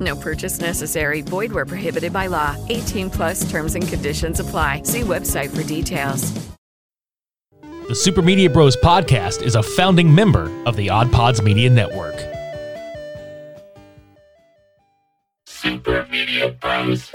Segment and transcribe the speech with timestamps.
[0.00, 1.20] No purchase necessary.
[1.20, 2.56] Void where prohibited by law.
[2.70, 4.82] 18 plus terms and conditions apply.
[4.84, 6.32] See website for details.
[7.88, 12.14] The Super Media Bros podcast is a founding member of the Odd Pods Media Network.
[15.46, 17.10] Super Media Bros.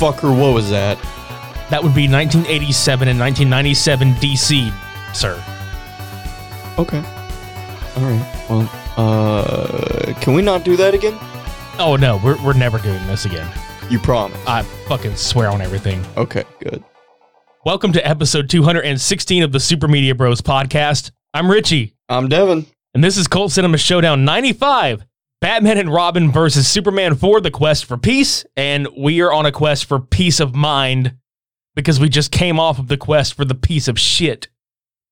[0.00, 0.96] Motherfucker, what was that?
[1.68, 5.34] That would be 1987 and 1997 DC, sir.
[6.78, 6.96] Okay.
[6.96, 8.46] All right.
[8.48, 11.18] Well, uh, can we not do that again?
[11.78, 13.46] Oh no, we're, we're never doing this again.
[13.90, 14.38] You promise?
[14.46, 16.02] I fucking swear on everything.
[16.16, 16.82] Okay, good.
[17.66, 21.10] Welcome to episode 216 of the Super Media Bros podcast.
[21.34, 22.64] I'm Richie, I'm Devin.
[22.94, 25.04] and this is Cult Cinema Showdown 95.
[25.40, 28.44] Batman and Robin versus Superman 4, The Quest for Peace.
[28.58, 31.16] And we are on a quest for peace of mind
[31.74, 34.48] because we just came off of the quest for the piece of shit.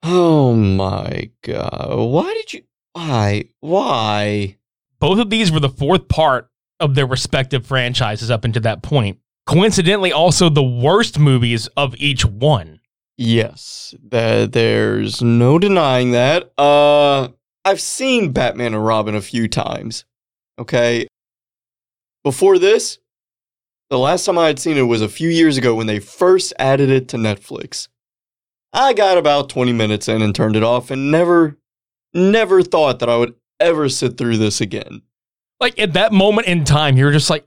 [0.02, 1.96] Oh my god.
[1.96, 2.62] Why did you?
[2.92, 3.44] Why?
[3.60, 4.58] Why?
[5.00, 9.18] Both of these were the fourth part of their respective franchises up until that point.
[9.46, 12.80] Coincidentally, also the worst movies of each one.
[13.16, 16.52] Yes, that there's no denying that.
[16.58, 17.28] Uh,
[17.64, 20.04] I've seen Batman and Robin a few times.
[20.58, 21.06] Okay.
[22.24, 22.98] Before this,
[23.90, 26.52] the last time I had seen it was a few years ago when they first
[26.58, 27.88] added it to Netflix.
[28.72, 31.56] I got about 20 minutes in and turned it off and never,
[32.12, 35.02] never thought that I would ever sit through this again.
[35.60, 37.46] Like at that moment in time, you're just like,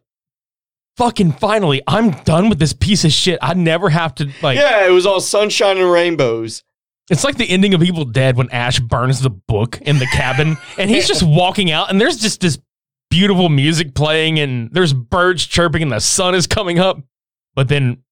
[0.98, 3.40] fucking finally, I'm done with this piece of shit.
[3.42, 6.64] I never have to, like, yeah, it was all sunshine and rainbows.
[7.10, 10.58] It's like the ending of Evil Dead when Ash burns the book in the cabin
[10.78, 12.58] and he's just walking out and there's just this
[13.12, 16.98] beautiful music playing and there's birds chirping and the sun is coming up.
[17.54, 18.04] But then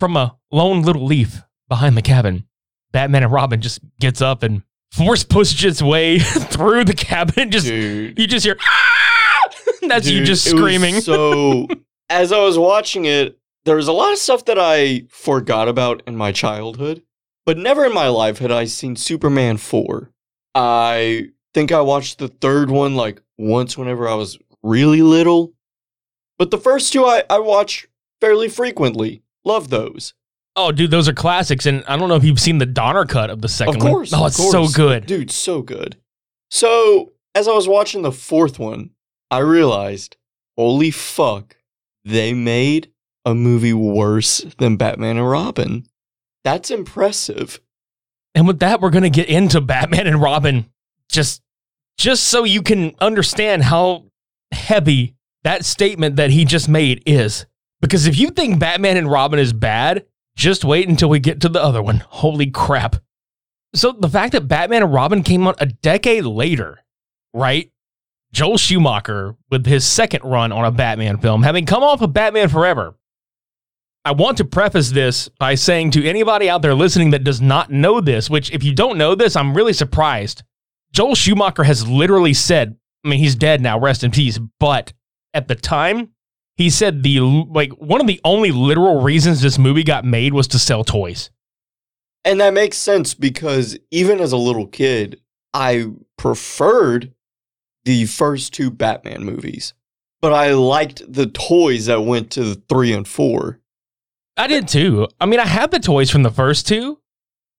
[0.00, 2.44] from a lone little leaf behind the cabin,
[2.90, 7.52] Batman and Robin just gets up and force pushes its way through the cabin.
[7.52, 8.18] Just Dude.
[8.18, 9.50] you just hear "Ah!"
[9.82, 11.00] that's you just screaming.
[11.00, 11.68] so,
[12.08, 16.02] as I was watching it, there was a lot of stuff that I forgot about
[16.06, 17.02] in my childhood,
[17.44, 20.10] but never in my life had I seen Superman 4.
[20.54, 25.52] I think I watched the third one like once whenever I was really little,
[26.38, 27.86] but the first two I, I watch
[28.20, 29.22] fairly frequently.
[29.44, 30.14] Love those.
[30.56, 33.30] Oh, dude, those are classics, and I don't know if you've seen the Donner cut
[33.30, 34.12] of the second oh, Of course.
[34.12, 34.22] one.
[34.22, 35.06] Oh, it's so good.
[35.06, 35.96] Dude, so good.
[36.50, 38.90] So, as I was watching the fourth one,
[39.30, 40.16] I realized,
[40.58, 41.56] holy fuck,
[42.04, 42.90] they made
[43.24, 45.86] a movie worse than Batman and Robin.
[46.42, 47.60] That's impressive.
[48.34, 50.66] And with that, we're gonna get into Batman and Robin,
[51.10, 51.42] just
[51.98, 54.06] just so you can understand how
[54.52, 57.46] heavy that statement that he just made is.
[57.80, 60.06] Because if you think Batman and Robin is bad,
[60.36, 62.02] just wait until we get to the other one.
[62.08, 62.96] Holy crap.
[63.74, 66.80] So the fact that Batman and Robin came out a decade later,
[67.32, 67.70] right?
[68.32, 72.48] Joel Schumacher with his second run on a Batman film, having come off of Batman
[72.48, 72.96] Forever.
[74.04, 77.70] I want to preface this by saying to anybody out there listening that does not
[77.70, 80.42] know this, which if you don't know this, I'm really surprised.
[80.92, 84.92] Joel Schumacher has literally said, I mean, he's dead now, rest in peace, but
[85.32, 86.10] at the time,
[86.56, 90.48] he said the like one of the only literal reasons this movie got made was
[90.48, 91.30] to sell toys.
[92.24, 95.20] And that makes sense because even as a little kid,
[95.54, 95.86] I
[96.18, 97.14] preferred
[97.84, 99.72] the first two Batman movies.
[100.20, 103.58] but I liked the toys that went to the three and four.
[104.36, 105.08] I did too.
[105.18, 107.00] I mean, I have the toys from the first two,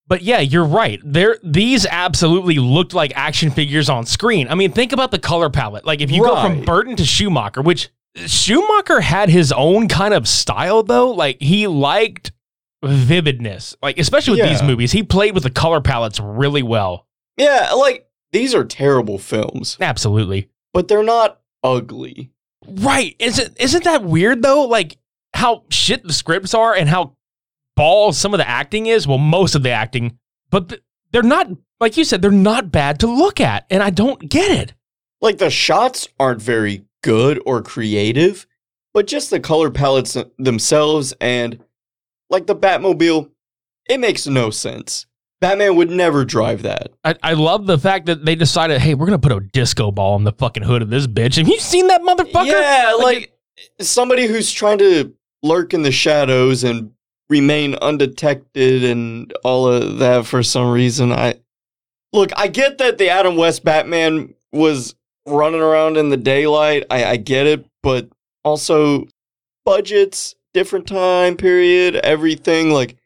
[0.07, 0.99] but yeah, you're right.
[1.03, 4.47] There, these absolutely looked like action figures on screen.
[4.49, 5.85] I mean, think about the color palette.
[5.85, 10.27] Like if you go from Burton to Schumacher, which Schumacher had his own kind of
[10.27, 11.11] style though.
[11.11, 12.31] Like he liked
[12.83, 14.91] vividness, like especially with these movies.
[14.91, 17.07] He played with the color palettes really well.
[17.37, 20.49] Yeah, like these are terrible films, Absolutely.
[20.73, 22.31] but they're not ugly.
[22.67, 23.15] Right.
[23.19, 24.65] Isn't isn't that weird though?
[24.65, 24.97] Like
[25.33, 27.15] how shit the scripts are and how
[27.81, 29.07] balls some of the acting is.
[29.07, 30.17] Well, most of the acting,
[30.49, 30.81] but th-
[31.11, 31.47] they're not
[31.79, 32.21] like you said.
[32.21, 34.73] They're not bad to look at, and I don't get it.
[35.19, 38.45] Like the shots aren't very good or creative,
[38.93, 41.59] but just the color palettes themselves and
[42.29, 43.29] like the Batmobile,
[43.89, 45.05] it makes no sense.
[45.41, 46.91] Batman would never drive that.
[47.03, 50.13] I, I love the fact that they decided, hey, we're gonna put a disco ball
[50.13, 51.37] on the fucking hood of this bitch.
[51.37, 52.45] Have you seen that motherfucker?
[52.45, 53.33] Yeah, Like, like,
[53.79, 56.91] somebody who's trying to lurk in the shadows and
[57.31, 61.13] remain undetected and all of that for some reason.
[61.13, 61.35] I
[62.11, 64.95] look, I get that the Adam West Batman was
[65.25, 66.83] running around in the daylight.
[66.91, 68.09] I, I get it, but
[68.43, 69.05] also
[69.63, 72.71] budgets, different time period, everything.
[72.71, 72.97] Like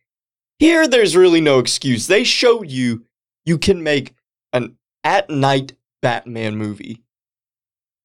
[0.58, 2.08] here, there's really no excuse.
[2.08, 3.06] They showed you
[3.46, 4.16] you can make
[4.54, 7.04] an at night Batman movie.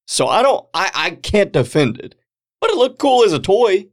[0.07, 2.15] So I don't, I, I can't defend it,
[2.61, 3.87] but it looked cool as a toy.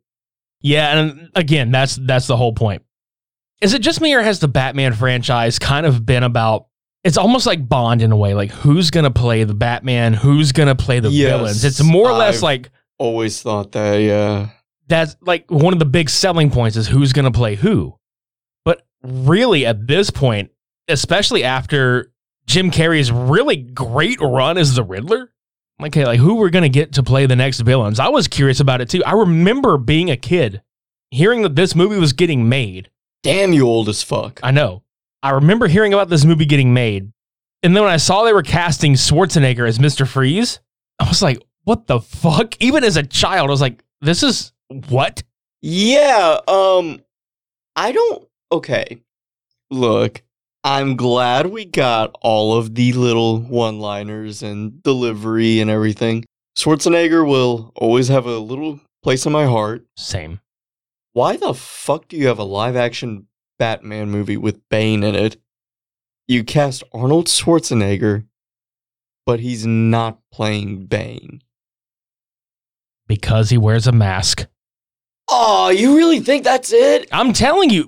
[0.62, 2.83] Yeah, and again, that's that's the whole point.
[3.62, 6.68] Is it just me or has the Batman franchise kind of been about
[7.04, 10.75] it's almost like Bond in a way, like who's gonna play the Batman, who's gonna
[10.75, 11.65] play the Yes, villains?
[11.65, 14.50] It's more or less I've- like Always thought that, yeah.
[14.88, 17.95] that's like one of the big selling points is who's gonna play who.
[18.65, 20.50] But really at this point,
[20.88, 22.12] especially after
[22.48, 25.31] Jim Carrey's really great run as the Riddler,
[25.83, 28.00] okay, like who we're gonna get to play the next villains.
[28.00, 29.03] I was curious about it too.
[29.03, 30.62] I remember being a kid,
[31.12, 32.89] hearing that this movie was getting made.
[33.24, 34.39] Damn you old as fuck.
[34.44, 34.83] I know.
[35.24, 37.12] I remember hearing about this movie getting made.
[37.63, 40.07] And then when I saw they were casting Schwarzenegger as Mr.
[40.07, 40.59] Freeze,
[41.00, 42.56] I was like, what the fuck?
[42.62, 44.53] Even as a child, I was like, this is
[44.89, 45.24] what?
[45.62, 47.01] Yeah, um,
[47.75, 49.01] I don't, okay.
[49.71, 50.24] Look,
[50.69, 56.25] I'm glad we got all of the little one liners and delivery and everything.
[56.58, 59.86] Schwarzenegger will always have a little place in my heart.
[59.96, 60.42] Same.
[61.14, 63.28] Why the fuck do you have a live action
[63.58, 65.38] Batman movie with Bane in it?
[66.28, 68.25] You cast Arnold Schwarzenegger,
[69.25, 71.44] but he's not playing Bane.
[73.08, 74.48] Because he wears a mask.
[75.30, 77.08] Oh, you really think that's it?
[77.12, 77.86] I'm telling you.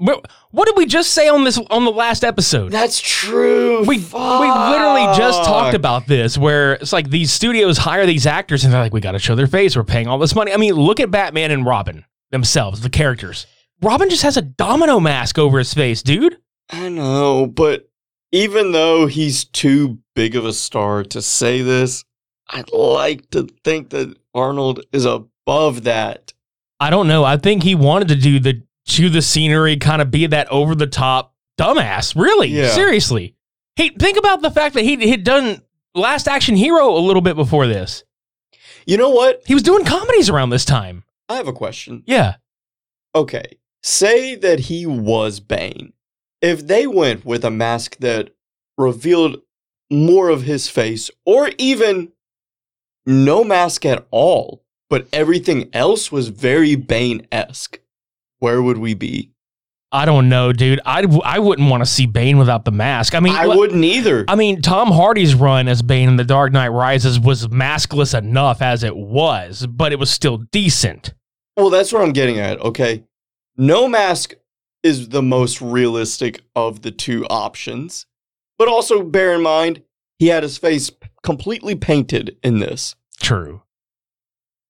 [0.52, 2.72] Wh- What did we just say on this on the last episode?
[2.72, 3.80] That's true.
[3.82, 8.64] we we literally just talked about this where it's like these studios hire these actors
[8.64, 10.58] and they're like we got to show their face we're paying all this money i
[10.58, 13.48] mean look at batman and robin themselves the characters
[13.82, 16.38] robin just has a domino mask over his face dude
[16.72, 17.90] I know, but
[18.32, 22.04] even though he's too big of a star to say this,
[22.48, 26.34] I'd like to think that Arnold is above that.
[26.80, 30.12] i don't know i think he wanted to do the chew the scenery kind of
[30.12, 32.70] be that over the top dumbass really Yeah.
[32.70, 33.36] seriously
[33.76, 35.62] hey think about the fact that he had done
[35.96, 38.04] last action hero a little bit before this
[38.86, 39.42] You know what?
[39.46, 42.04] he was doing comedies around this time I have a question.
[42.08, 42.36] yeah
[43.16, 45.94] Okay, say that he was Bane.
[46.42, 48.30] If they went with a mask that
[48.78, 49.42] revealed
[49.92, 52.12] more of his face, or even
[53.08, 57.80] no mask at all, but everything else was very Bane esque,
[58.40, 59.32] where would we be?
[59.92, 60.80] I don't know, dude.
[60.86, 63.16] I, I wouldn't want to see Bane without the mask.
[63.16, 64.24] I mean, I wouldn't either.
[64.28, 68.62] I mean, Tom Hardy's run as Bane in The Dark Knight Rises was maskless enough
[68.62, 71.16] as it was, but it was still decent.
[71.58, 73.04] Well, that's what I'm getting at, okay?
[73.58, 74.36] No mask
[74.84, 78.06] is the most realistic of the two options.
[78.60, 79.82] But also bear in mind,
[80.20, 80.92] he had his face
[81.24, 82.96] completely painted in this.
[83.20, 83.64] True.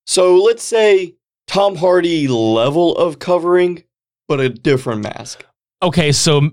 [0.06, 1.16] So let's say
[1.50, 3.84] Tom Hardy level of covering,
[4.28, 5.44] but a different mask.
[5.82, 6.52] Okay, so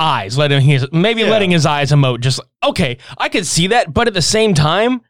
[0.00, 1.30] eyes, letting his maybe Yeah.
[1.30, 2.20] letting his eyes emote.
[2.20, 5.02] Just okay, I could see that, but at the same time,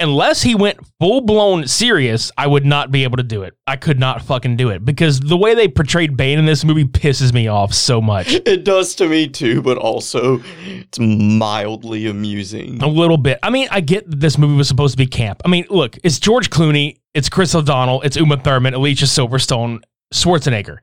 [0.00, 3.54] unless he went full blown serious, I would not be able to do it.
[3.66, 6.84] I could not fucking do it because the way they portrayed Bane in this movie
[6.84, 8.34] pisses me off so much.
[8.54, 12.82] It does to me too, but also it's mildly amusing.
[12.82, 13.38] A little bit.
[13.42, 15.40] I mean, I get that this movie was supposed to be camp.
[15.44, 19.80] I mean, look, it's George Clooney, it's Chris O'Donnell, it's Uma Thurman, Alicia Silverstone,
[20.12, 20.78] Schwarzenegger.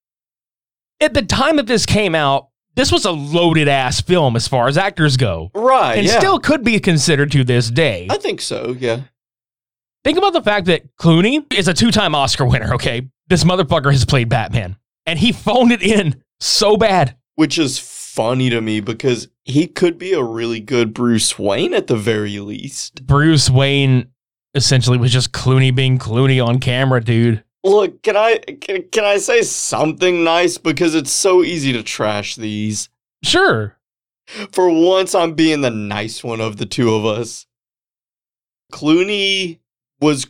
[0.99, 4.67] At the time that this came out, this was a loaded ass film as far
[4.67, 6.17] as actors go, Right, and yeah.
[6.17, 8.07] still could be considered to this day.
[8.09, 9.01] I think so, yeah.
[10.03, 13.07] Think about the fact that Clooney is a two time Oscar winner, okay?
[13.27, 17.15] This motherfucker has played Batman, and he phoned it in so bad.
[17.35, 21.87] Which is funny to me because he could be a really good Bruce Wayne at
[21.87, 23.05] the very least.
[23.05, 24.07] Bruce Wayne
[24.53, 27.43] essentially was just Clooney being Clooney on camera, dude.
[27.63, 32.35] Look, can I can, can I say something nice because it's so easy to trash
[32.35, 32.89] these.
[33.23, 33.77] Sure.
[34.51, 37.45] For once I'm being the nice one of the two of us.
[38.71, 39.59] Clooney
[39.99, 40.27] was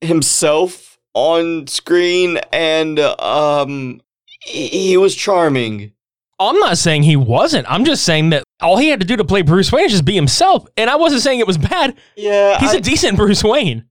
[0.00, 4.00] himself on screen and um
[4.42, 5.92] he, was charming.
[6.38, 7.70] I'm not saying he wasn't.
[7.70, 10.06] I'm just saying that all he had to do to play Bruce Wayne is just
[10.06, 10.66] be himself.
[10.78, 11.94] And I wasn't saying it was bad.
[12.16, 13.84] Yeah, He's I- a decent Bruce Wayne.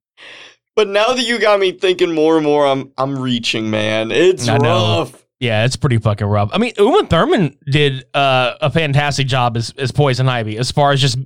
[0.79, 4.12] But now that you got me thinking more and more, I'm I'm reaching, man.
[4.12, 5.00] It's I know.
[5.00, 5.25] rough.
[5.41, 6.51] Yeah, it's pretty fucking rough.
[6.53, 10.93] I mean, Uma Thurman did uh, a fantastic job as, as Poison Ivy as far
[10.93, 11.17] as just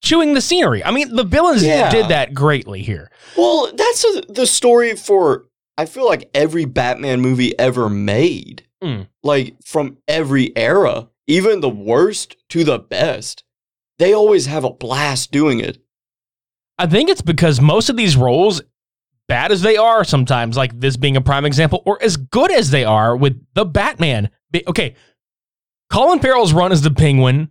[0.00, 0.84] chewing the scenery.
[0.84, 1.90] I mean, the villains Yeah.
[1.90, 3.10] did that greatly here.
[3.36, 8.64] Well, that's a, the story for I feel like every Batman movie ever made.
[8.80, 9.08] Mm.
[9.24, 13.42] Like from every era, even the worst to the best.
[13.98, 15.78] They always have a blast doing it.
[16.78, 18.62] I think it's because most of these roles,
[19.30, 22.70] bad as they are sometimes, like this being a prime example, or as good as
[22.70, 24.28] they are with the Batman.
[24.66, 24.96] Okay,
[25.90, 27.50] Colin Farrell's run as the Penguin,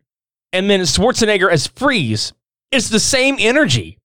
[0.54, 2.34] and then Schwarzenegger as Freeze.
[2.72, 3.98] It's the same energy.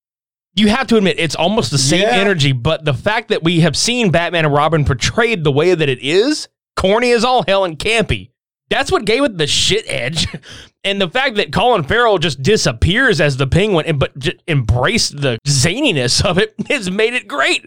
[0.56, 2.12] You have to admit, it's almost the same Yeah.
[2.14, 5.88] energy, but the fact that we have seen Batman and Robin portrayed the way that
[5.88, 8.30] it is, corny as all hell and campy.
[8.70, 10.26] That's what gave it the shit edge.
[10.84, 15.20] And the fact that Colin Farrell just disappears as the penguin and but j- embraced
[15.20, 17.66] the zaniness of it has made it great.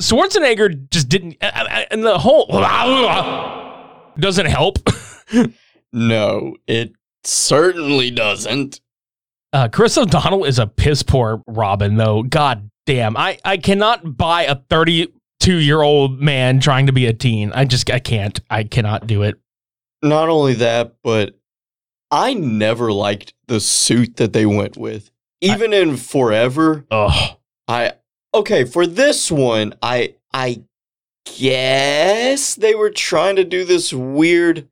[0.00, 2.46] Schwarzenegger just didn't, and the whole
[4.18, 4.78] doesn't help.
[5.96, 6.92] No, it
[7.22, 8.80] certainly doesn't.
[9.52, 12.24] Uh, Chris O'Donnell is a piss poor Robin, though.
[12.24, 17.12] God damn, I I cannot buy a 32 year old man trying to be a
[17.12, 17.52] teen.
[17.52, 18.40] I just I can't.
[18.50, 19.36] I cannot do it.
[20.02, 21.38] Not only that, but
[22.10, 25.10] I never liked the suit that they went with.
[25.40, 27.36] Even in Forever, Ugh.
[27.68, 27.92] I
[28.32, 29.74] okay for this one.
[29.82, 30.62] I I
[31.38, 34.68] guess they were trying to do this weird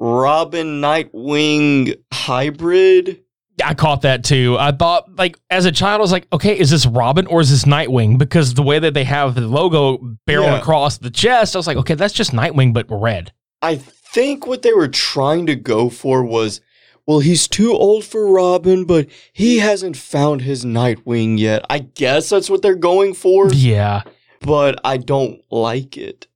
[0.00, 3.22] Robin Nightwing hybrid.
[3.64, 4.56] I caught that too.
[4.58, 7.50] I thought, like, as a child, I was like, okay, is this Robin or is
[7.50, 8.16] this Nightwing?
[8.16, 10.58] Because the way that they have the logo barreling Yeah.
[10.58, 13.32] across the chest, I was like, okay, that's just Nightwing, but red.
[13.60, 16.60] I think what they were trying to go for was,
[17.08, 21.64] well, he's too old for Robin, but he hasn't found his Nightwing yet.
[21.70, 24.02] I guess that's what they're going for, Yeah.
[24.42, 26.26] but I don't like it.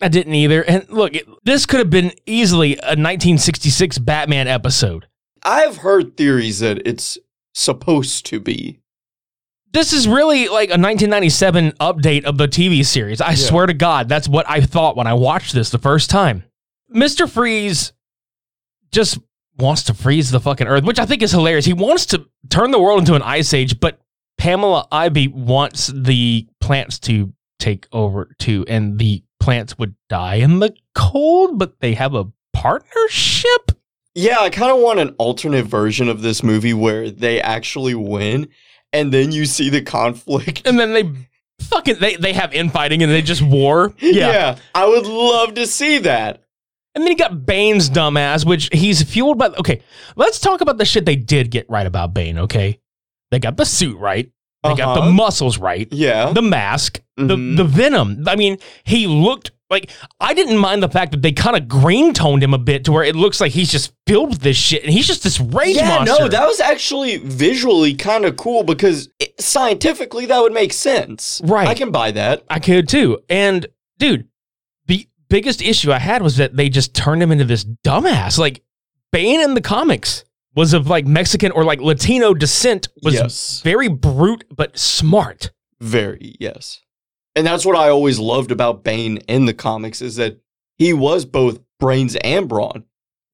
[0.00, 0.64] I didn't either.
[0.64, 5.06] And look, it, this could have been easily a 1966 Batman episode.
[5.44, 7.16] I've heard theories that it's
[7.54, 8.80] supposed to be.
[9.72, 13.20] This is really like a 1997 update of the TV series.
[13.20, 13.36] I Yeah.
[13.36, 16.42] swear to God, that's what I thought when I watched this the first time.
[16.92, 17.30] Mr.
[17.30, 17.92] Freeze
[18.90, 19.18] just
[19.60, 21.64] wants to freeze the fucking earth, which I think is hilarious.
[21.64, 24.00] He wants to turn the world into an ice age, but
[24.38, 30.60] Pamela Ivy wants the plants to take over too, and the plants would die in
[30.60, 33.72] the cold, but they have a partnership.
[34.14, 38.48] Yeah, I kind of want an alternate version of this movie where they actually win,
[38.92, 40.66] and then you see the conflict.
[40.66, 41.12] And then they
[41.60, 43.94] fucking they, they have infighting and they just war.
[44.00, 46.42] yeah, I would love to see that.
[46.94, 49.46] And then you got Bane's dumbass, which he's fueled by.
[49.48, 49.82] Okay,
[50.16, 52.80] let's talk about the shit they did get right about Bane, okay?
[53.30, 54.30] They got the suit right.
[54.64, 55.12] They got the Uh-huh.
[55.12, 55.88] muscles right.
[55.90, 56.32] Yeah.
[56.32, 57.56] The mask, the, Mhm.
[57.56, 58.24] the venom.
[58.26, 59.88] I mean, he looked like.
[60.20, 62.92] I didn't mind the fact that they kind of green toned him a bit to
[62.92, 65.76] where it looks like he's just filled with this shit and he's just this rage
[65.76, 66.24] yeah, monster.
[66.24, 71.40] no, that was actually visually kind of cool because it, scientifically that would make sense.
[71.44, 71.68] Right.
[71.68, 72.42] I can buy that.
[72.50, 73.20] I could too.
[73.30, 73.66] And
[73.98, 74.29] dude, the
[75.30, 78.36] biggest issue I had was that they just turned him into this dumbass.
[78.38, 78.62] Like
[79.12, 83.62] Bane in the comics was of like Mexican or like Latino descent, was yes.
[83.62, 85.50] very brute but smart.
[85.80, 86.80] Very, yes.
[87.34, 90.40] And that's what I always loved about Bane in the comics is that
[90.76, 92.84] he was both brains and brawn.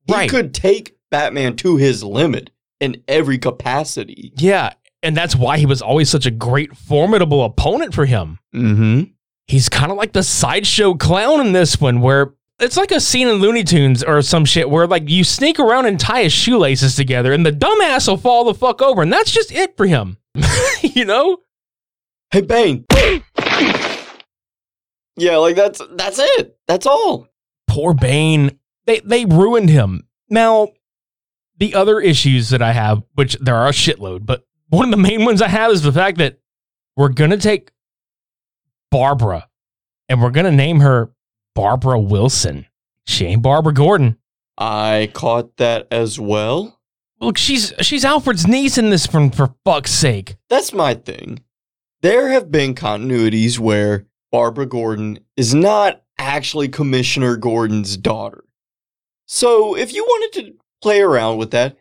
[0.06, 0.30] He Right.
[0.30, 4.32] could take Batman to his limit in every capacity.
[4.36, 4.74] Yeah.
[5.02, 8.38] And that's why he was always such a great, formidable opponent for him.
[8.54, 9.12] Mm-hmm.
[9.46, 13.28] He's kind of like the sideshow clown in this one, where it's like a scene
[13.28, 16.96] in Looney Tunes or some shit where like you sneak around and tie his shoelaces
[16.96, 19.02] together and the dumbass will fall the fuck over.
[19.02, 20.16] And that's just it for him.
[20.82, 21.38] you know?
[22.30, 22.84] Hey Bane.
[25.16, 26.58] yeah, like that's that's it.
[26.66, 27.28] That's all.
[27.68, 28.58] poor Bane.
[28.86, 30.08] They they ruined him.
[30.28, 30.68] Now,
[31.58, 34.96] the other issues that I have, which there are a shitload, but one of the
[34.96, 36.38] main ones I have is the fact that
[36.96, 37.70] we're gonna take
[38.96, 39.46] Barbara
[40.08, 41.10] and we're gonna name her
[41.54, 42.64] Barbara Wilson.
[43.04, 44.16] She ain't Barbara Gordon.
[44.56, 46.80] I caught that as well.
[47.20, 50.36] Look, she's she's Alfred's niece in this one for fuck's sake.
[50.48, 51.40] That's my thing.
[52.00, 58.44] There have been continuities where Barbara Gordon is not actually Commissioner Gordon's daughter.
[59.26, 61.76] So if you wanted to play around with that,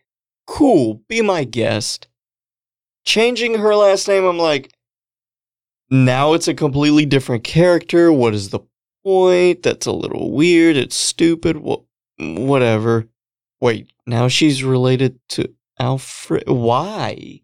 [0.48, 2.10] cool, be my guest.
[3.06, 4.75] Changing her last name, I'm like,
[5.90, 8.12] now it's a completely different character.
[8.12, 8.60] What is the
[9.04, 9.64] point?
[9.64, 10.76] That's a little weird.
[10.78, 11.58] It's stupid.
[11.58, 11.82] Wha-
[12.20, 13.08] whatever.
[13.62, 15.50] Wait, now she's related to
[15.80, 16.44] Alfred.
[16.48, 17.42] Why?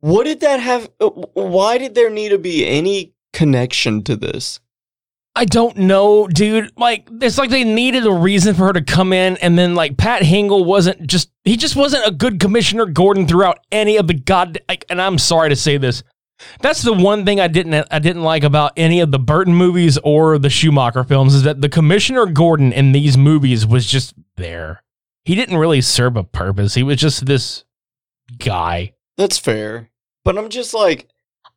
[0.00, 0.90] What did that have?
[1.00, 4.60] uh, Why did there need to be any connection to this?
[5.36, 6.70] I don't know, dude.
[6.78, 9.96] Like, it's like they needed a reason for her to come in, and then like
[9.96, 14.14] Pat Hingle wasn't just he just wasn't a good Commissioner Gordon throughout any of the
[14.14, 14.58] god.
[14.68, 16.04] Like, and I'm sorry to say this,
[16.60, 19.98] that's the one thing I didn't I didn't like about any of the Burton movies
[20.04, 24.82] or the Schumacher films is that the Commissioner Gordon in these movies was just there.
[25.24, 26.74] He didn't really serve a purpose.
[26.74, 27.64] He was just this
[28.38, 28.92] guy.
[29.16, 29.90] That's fair.
[30.24, 31.08] But I'm just like,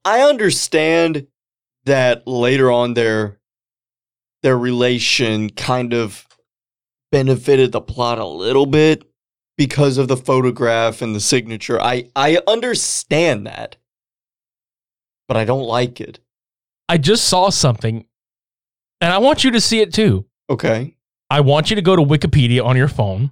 [0.06, 1.28] I understand
[1.86, 3.40] that later on their
[4.44, 6.28] their relation kind of
[7.12, 9.04] benefited the plot a little bit
[9.58, 11.82] because of the photograph and the signature.
[11.82, 13.78] I I understand that.
[15.28, 16.20] But I don't like it.
[16.90, 18.06] I just saw something,
[19.02, 20.26] and I want you to see it too.
[20.50, 20.96] Okay.
[21.30, 23.32] I want you to go to Wikipedia on your phone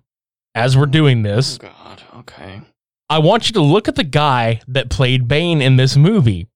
[0.53, 1.57] as we're doing this.
[1.61, 2.03] Oh god.
[2.19, 2.61] Okay.
[3.09, 6.47] I want you to look at the guy that played Bane in this movie.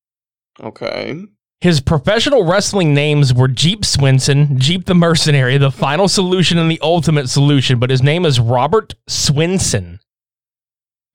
[0.59, 1.23] Okay.
[1.61, 6.79] His professional wrestling names were Jeep Swenson, Jeep the Mercenary, the Final Solution, and the
[6.81, 9.99] Ultimate Solution, but his name is Robert Swenson.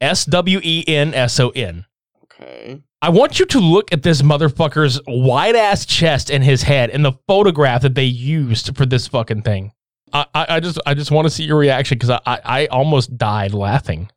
[0.00, 1.86] S W E N S O N.
[2.40, 2.82] Okay.
[3.00, 7.04] I want you to look at this motherfucker's wide ass chest and his head and
[7.04, 9.72] the photograph that they used for this fucking thing.
[10.12, 12.66] I, I, I just I just want to see your reaction because I, I I
[12.66, 14.10] almost died laughing.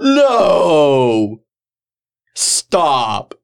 [0.00, 1.40] no.
[2.34, 3.34] Stop.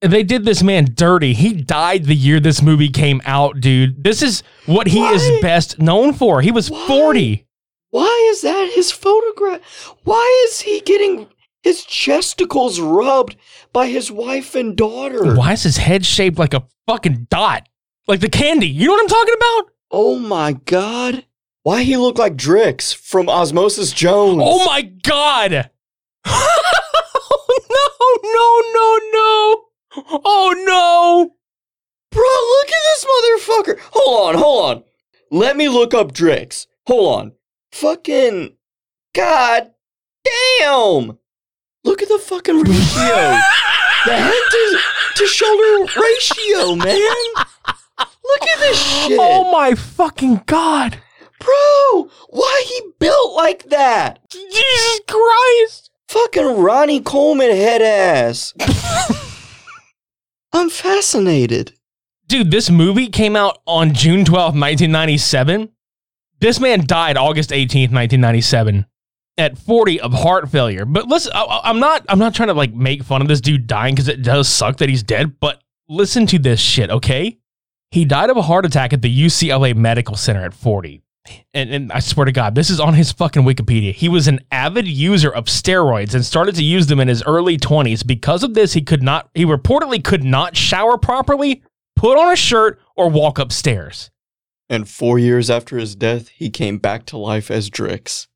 [0.00, 1.32] They did this man dirty.
[1.34, 4.04] He died the year this movie came out, dude.
[4.04, 5.12] This is what he Why?
[5.12, 6.42] is best known for.
[6.42, 6.86] He was Why?
[6.86, 7.45] 40.
[7.90, 9.60] Why is that his photograph?
[10.04, 11.28] Why is he getting
[11.62, 13.36] his chesticles rubbed
[13.72, 15.34] by his wife and daughter?
[15.34, 17.68] Why is his head shaped like a fucking dot?
[18.06, 18.68] Like the candy.
[18.68, 19.72] You know what I'm talking about?
[19.90, 21.24] Oh my god.
[21.62, 24.40] Why he look like Drix from Osmosis Jones?
[24.44, 25.70] Oh my god.
[27.18, 30.20] Oh, no, no, no, no.
[30.24, 31.34] Oh no.
[32.10, 33.04] Bro, look at this
[33.76, 33.90] motherfucker.
[33.92, 34.84] Hold on, hold on.
[35.30, 36.66] Let me look up Drix.
[36.86, 37.32] Hold on.
[37.80, 38.56] Fucking
[39.14, 39.70] God
[40.24, 41.18] damn.
[41.84, 43.36] Look at the fucking ratio.
[44.06, 44.78] the head to,
[45.16, 46.98] to shoulder ratio, man.
[47.98, 49.18] Look at this shit.
[49.20, 51.02] Oh my fucking god.
[51.38, 54.20] Bro, why he built like that?
[54.30, 55.90] Jesus Christ.
[56.08, 58.54] Fucking Ronnie Coleman head ass.
[60.54, 61.74] I'm fascinated.
[62.26, 65.72] Dude, this movie came out on June 12th, 1997.
[66.40, 68.86] This man died August 18th, 1997
[69.38, 70.84] at 40 of heart failure.
[70.84, 73.66] But listen, I, I'm not I'm not trying to like make fun of this dude
[73.66, 77.38] dying cuz it does suck that he's dead, but listen to this shit, okay?
[77.90, 81.02] He died of a heart attack at the UCLA Medical Center at 40.
[81.54, 83.92] And, and I swear to God, this is on his fucking Wikipedia.
[83.92, 87.58] He was an avid user of steroids and started to use them in his early
[87.58, 88.06] 20s.
[88.06, 91.62] Because of this, he could not, he reportedly could not shower properly,
[91.96, 94.10] put on a shirt, or walk upstairs.
[94.68, 98.26] And four years after his death, he came back to life as Drix.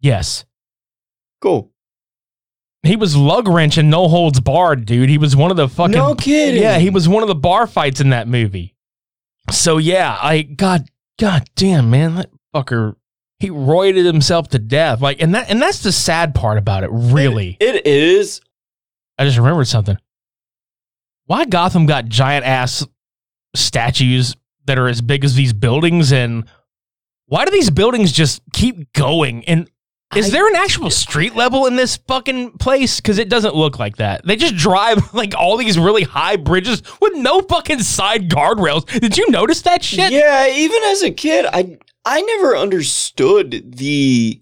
[0.00, 0.44] Yes.
[1.40, 1.72] Cool.
[2.84, 5.08] He was lug wrench and no holds barred, dude.
[5.08, 5.92] He was one of the fucking.
[5.92, 6.62] No kidding.
[6.62, 8.76] Yeah, he was one of the bar fights in that movie.
[9.50, 12.94] So yeah, I God God damn man, that fucker
[13.40, 15.00] he roided himself to death.
[15.00, 17.56] Like and that and that's the sad part about it, really.
[17.58, 18.40] It is.
[19.18, 19.98] I just remembered something.
[21.26, 22.86] Why Gotham got giant ass
[23.54, 24.36] statues
[24.68, 26.44] that are as big as these buildings and
[27.26, 29.68] why do these buildings just keep going and
[30.16, 32.98] is I- there an actual street level in this fucking place?
[32.98, 34.24] Because it doesn't look like that.
[34.24, 38.86] They just drive like all these really high bridges with no fucking side guardrails.
[39.00, 40.10] Did you notice that shit?
[40.10, 41.76] Yeah, even as a kid, I
[42.06, 44.40] I never understood the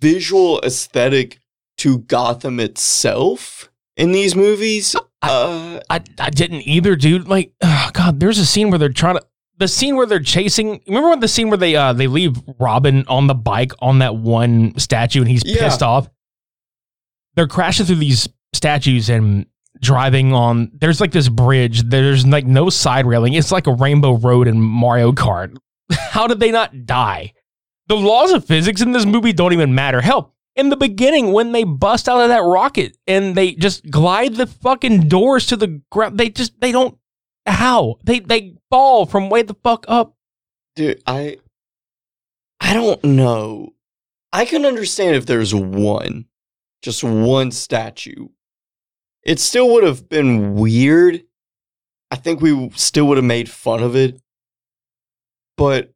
[0.00, 1.38] visual aesthetic
[1.78, 4.94] to Gotham itself in these movies.
[5.22, 7.28] Uh, I, I didn't either, dude.
[7.28, 9.22] Like, oh God, there's a scene where they're trying to
[9.56, 10.80] the scene where they're chasing.
[10.86, 14.16] Remember when the scene where they uh they leave Robin on the bike on that
[14.16, 15.60] one statue and he's Yeah.
[15.60, 16.08] pissed off.
[17.36, 19.46] They're crashing through these statues and
[19.80, 20.70] driving on.
[20.74, 21.82] There's like this bridge.
[21.82, 23.34] There's like no side railing.
[23.34, 25.56] It's like a rainbow road in Mario Kart.
[25.92, 27.32] How did they not die?
[27.88, 30.00] The laws of physics in this movie don't even matter.
[30.00, 34.36] Hell, in the beginning when they bust out of that rocket and they just glide
[34.36, 36.98] the fucking doors to the ground, they just they don't.
[37.46, 40.16] How they they fall from way the fuck up.
[40.76, 41.36] Dude, I
[42.58, 43.74] I don't know.
[44.32, 46.24] I can understand if there's one,
[46.82, 48.28] just one statue.
[49.22, 51.22] It still would have been weird.
[52.10, 54.20] I think we still would have made fun of it.
[55.56, 55.92] But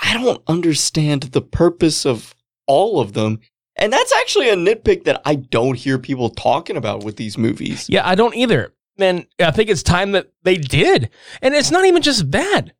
[0.00, 2.34] I don't understand the purpose of
[2.66, 3.40] all of them.
[3.76, 7.88] And that's actually a nitpick that I don't hear people talking about with these movies.
[7.90, 8.72] Yeah, I don't either.
[8.98, 11.10] And I think it's time that they did.
[11.42, 12.70] And it's not even just that.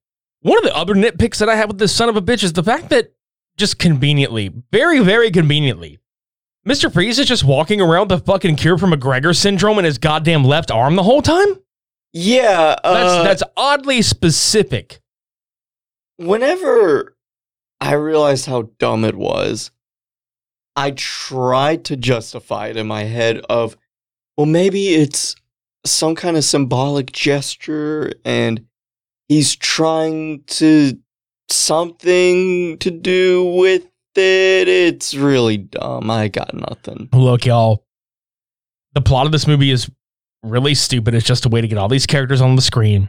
[0.40, 2.54] One of the other nitpicks that I have with this son of a bitch is
[2.54, 3.12] the fact that
[3.58, 5.98] just conveniently, very, very conveniently,
[6.66, 6.90] Mr.
[6.92, 10.70] Freeze is just walking around the fucking cure for MacGregor syndrome in his goddamn left
[10.70, 11.56] arm the whole time?
[12.12, 12.94] Yeah, uh,
[13.24, 15.00] That's that's oddly specific.
[16.16, 17.16] whenever
[17.80, 19.70] I realized how dumb it was,
[20.76, 23.76] I tried to justify it in my head of,
[24.36, 25.34] well, maybe it's
[25.84, 28.66] some kind of symbolic gesture and
[29.28, 30.98] he's trying to
[31.48, 33.84] something to do with
[34.16, 34.68] it.
[34.68, 36.10] It's really dumb.
[36.10, 37.08] I got nothing.
[37.12, 37.84] Look, y'all,
[38.92, 39.90] the plot of this movie is
[40.42, 41.14] really stupid.
[41.14, 43.08] It's just a way to get all these characters on the screen.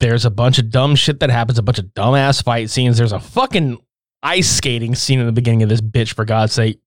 [0.00, 2.98] There's a bunch of dumb shit that happens, a bunch of dumbass fight scenes.
[2.98, 3.78] There's a fucking
[4.22, 6.80] ice skating scene in the beginning of this bitch, for God's sake.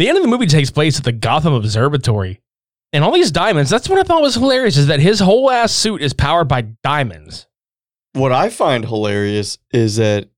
[0.00, 2.40] The end of the movie takes place at the Gotham Observatory.
[2.94, 5.72] And all these diamonds, that's what I thought was hilarious, is that his whole ass
[5.72, 7.46] suit is powered by diamonds.
[8.14, 10.30] What I find hilarious is that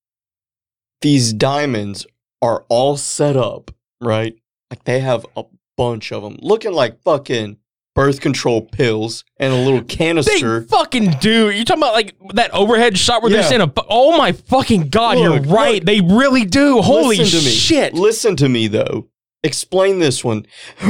[1.01, 2.09] these diamonds
[2.43, 3.71] are all set up,
[4.01, 4.35] right?
[4.69, 5.45] Like they have a
[5.77, 7.59] bunch of them, looking like fucking
[7.95, 10.63] birth control pills and a little They canister.
[10.63, 11.51] fucking do.
[11.51, 13.49] You're talking about like that overhead shot where they're Yeah.
[13.49, 15.75] saying, a, oh my fucking God, Look, you're right.
[15.77, 15.85] look.
[15.85, 16.83] they really do.
[16.83, 17.53] Holy Listen to me.
[17.53, 17.95] shit.
[17.95, 19.07] Listen to me though.
[19.45, 20.47] Explain this one.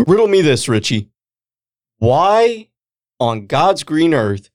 [0.07, 1.11] Riddle me this, Richie.
[1.99, 2.69] Why
[3.19, 4.51] on God's green earth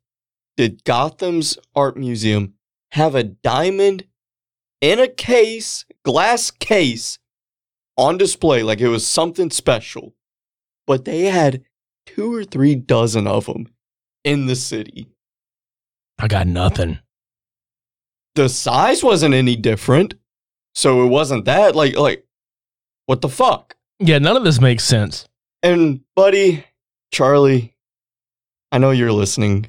[0.56, 2.54] did Gotham's art museum
[2.92, 4.06] have a diamond
[4.82, 7.18] in a case, glass case,
[7.98, 10.14] on display like it was something special?
[10.86, 11.64] But they had
[12.06, 13.68] two or three dozen of them
[14.24, 15.10] in the city.
[16.20, 17.00] I got nothing.
[18.36, 20.16] The size wasn't any different.
[20.76, 22.24] So it wasn't that like like
[23.08, 23.77] what the fuck?
[24.00, 25.28] Yeah, none of this makes sense.
[25.64, 26.66] And buddy,
[27.12, 27.76] Charlie,
[28.72, 29.68] I know you're listening.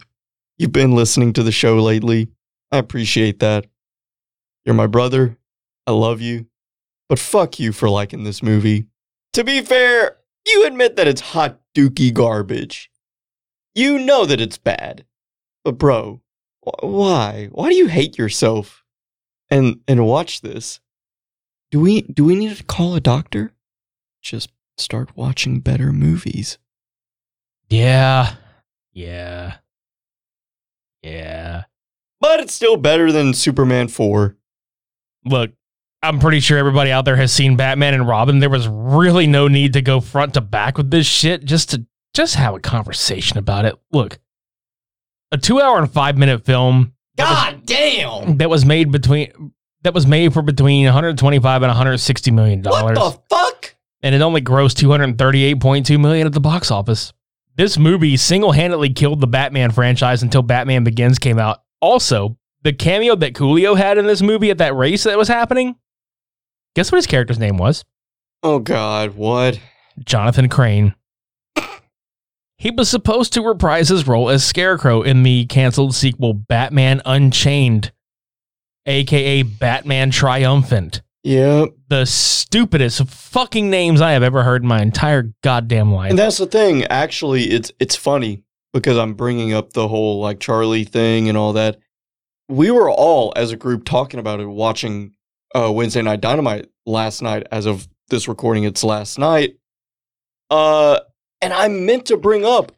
[0.58, 2.28] You've been listening to the show lately.
[2.70, 3.66] I appreciate that.
[4.64, 5.38] You're my brother.
[5.86, 6.46] I love you.
[7.08, 8.86] But fuck you for liking this movie.
[9.32, 12.90] To be fair, you admit that it's hot dookie garbage.
[13.74, 15.06] You know that it's bad.
[15.64, 16.20] But bro,
[16.60, 17.48] wh- why?
[17.52, 18.84] Why do you hate yourself?
[19.48, 20.80] And and watch this.
[21.70, 23.52] Do we do we need to call a doctor?
[24.22, 26.58] Just start watching better movies.
[27.68, 28.34] Yeah.
[28.92, 29.56] Yeah.
[31.02, 31.64] Yeah.
[32.20, 34.36] But it's still better than Superman 4.
[35.24, 35.52] Look,
[36.02, 38.38] I'm pretty sure everybody out there has seen Batman and Robin.
[38.38, 41.86] There was really no need to go front to back with this shit just to
[42.14, 43.76] just have a conversation about it.
[43.92, 44.18] Look,
[45.32, 48.38] a two hour and five minute film God damn!
[48.38, 49.52] that was made between
[49.82, 52.96] that was made for between 125 and 160 million dollars.
[52.96, 53.67] What the fuck?
[54.02, 57.12] And it only grossed 238.2 million at the box office.
[57.56, 61.62] This movie single-handedly killed the Batman franchise until Batman Begins came out.
[61.80, 65.76] Also, the cameo that Coolio had in this movie at that race that was happening,
[66.74, 67.84] guess what his character's name was?
[68.42, 69.58] Oh god, what?
[70.04, 70.94] Jonathan Crane.
[72.56, 77.92] He was supposed to reprise his role as Scarecrow in the canceled sequel Batman Unchained,
[78.86, 81.02] aka Batman Triumphant.
[81.24, 81.70] Yep.
[81.88, 86.10] The stupidest fucking names I have ever heard in my entire goddamn life.
[86.10, 86.84] And that's the thing.
[86.84, 91.52] Actually, it's it's funny because I'm bringing up the whole like Charlie thing and all
[91.54, 91.78] that.
[92.48, 95.12] We were all as a group talking about it, watching
[95.54, 97.46] uh, Wednesday Night Dynamite last night.
[97.50, 99.56] As of this recording, it's last night.
[100.50, 101.00] Uh,
[101.42, 102.72] and I meant to bring up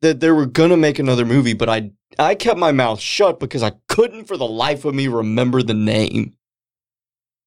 [0.00, 3.62] that they were gonna make another movie, but I I kept my mouth shut because
[3.62, 6.34] I couldn't for the life of me remember the name.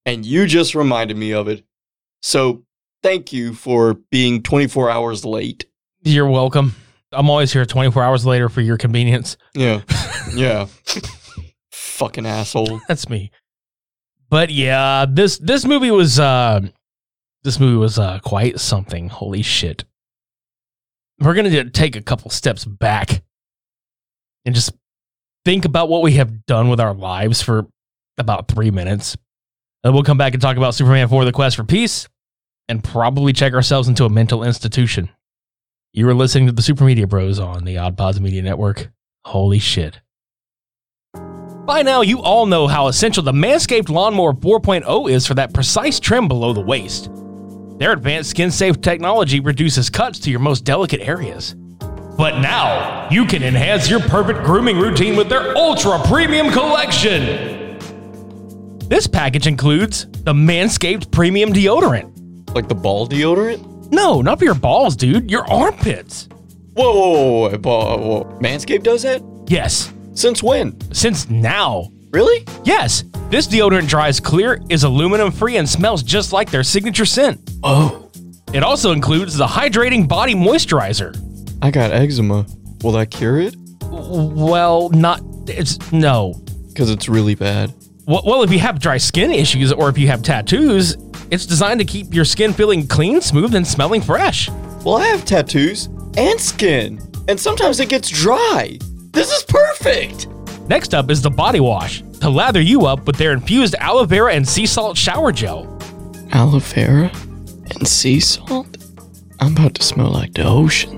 [0.08, 1.66] And you just reminded me of it.
[2.22, 2.64] So
[3.04, 5.66] thank you for being 24 hours late.
[6.02, 6.76] You're welcome.
[7.12, 9.38] I'm always here 24 hours later for your convenience.
[9.54, 9.82] Yeah.
[10.36, 10.68] Yeah.
[11.72, 12.82] fucking asshole.
[12.90, 13.32] That's me.
[14.30, 16.60] But yeah, this this movie was uh
[17.44, 19.08] this movie was uh quite something.
[19.08, 19.86] Holy shit.
[21.20, 23.24] We're going to take a couple steps back
[24.46, 24.74] and just
[25.46, 27.68] think about what we have done with our lives for
[28.18, 29.16] about 3 minutes.
[29.88, 32.10] And we'll come back and talk about Superman 4 The Quest for Peace
[32.68, 35.10] and probably check ourselves into a mental institution.
[35.94, 38.90] You are listening to the Super Media Bros on the Odd Pods Media Network.
[39.24, 40.02] Holy shit.
[41.14, 46.02] By now, you all know how essential the Manscaped Lawnmower 4.0 is for that precise
[46.02, 47.10] trim below the waist.
[47.78, 51.56] Their advanced skin safe technology reduces cuts to your most delicate areas.
[52.18, 57.67] But now, you can enhance your perfect grooming routine with their Ultra Premium Collection.
[58.88, 62.14] This package includes the Manscaped Premium Deodorant.
[62.56, 63.92] Like the ball deodorant?
[63.92, 66.30] No, not for your balls, dude, your armpits.
[66.74, 68.24] Whoa, whoa, whoa, whoa.
[68.40, 69.22] Manscaped does that?
[69.48, 70.80] Yes, Since when?
[70.94, 71.92] since now.
[72.12, 72.46] Really?
[72.64, 77.42] Yes, this deodorant dries clear, is aluminum free, and smells just like their signature scent.
[77.64, 78.10] Oh.
[78.54, 81.14] It also includes the hydrating body moisturizer.
[81.62, 82.46] I got eczema.
[82.84, 83.56] Will that cure it?
[83.90, 86.42] Well, not it's no.
[86.70, 87.74] Because it's really bad.
[88.08, 90.96] Well, if you have dry skin issues or if you have tattoos,
[91.30, 94.50] it's designed to keep your skin feeling clean, smooth, and smelling fresh.
[94.86, 98.80] Well, I have tattoos and skin, and sometimes it gets dry.
[99.12, 100.28] This is perfect.
[100.70, 104.34] Next up is the body wash to lather you up with their infused aloe vera
[104.34, 105.68] and sea salt shower gel.
[106.32, 107.12] Aloe vera
[107.76, 108.78] and sea salt?
[109.42, 110.94] I'm about to smell like the ocean.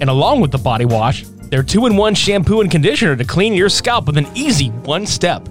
[0.00, 3.54] And along with the body wash, their two in one shampoo and conditioner to clean
[3.54, 5.48] your scalp with an easy one step.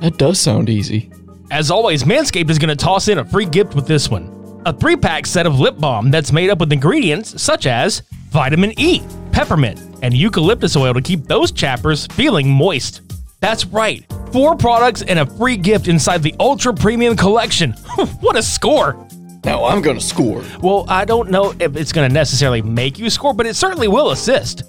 [0.00, 1.10] That does sound easy.
[1.50, 4.34] As always, Manscaped is going to toss in a free gift with this one
[4.66, 8.72] a three pack set of lip balm that's made up with ingredients such as vitamin
[8.78, 13.00] E, peppermint, and eucalyptus oil to keep those chappers feeling moist.
[13.40, 17.72] That's right, four products and a free gift inside the Ultra Premium Collection.
[18.20, 19.06] what a score!
[19.44, 20.44] Now I'm gonna score.
[20.60, 23.88] Well, I don't know if it's going to necessarily make you score, but it certainly
[23.88, 24.64] will assist.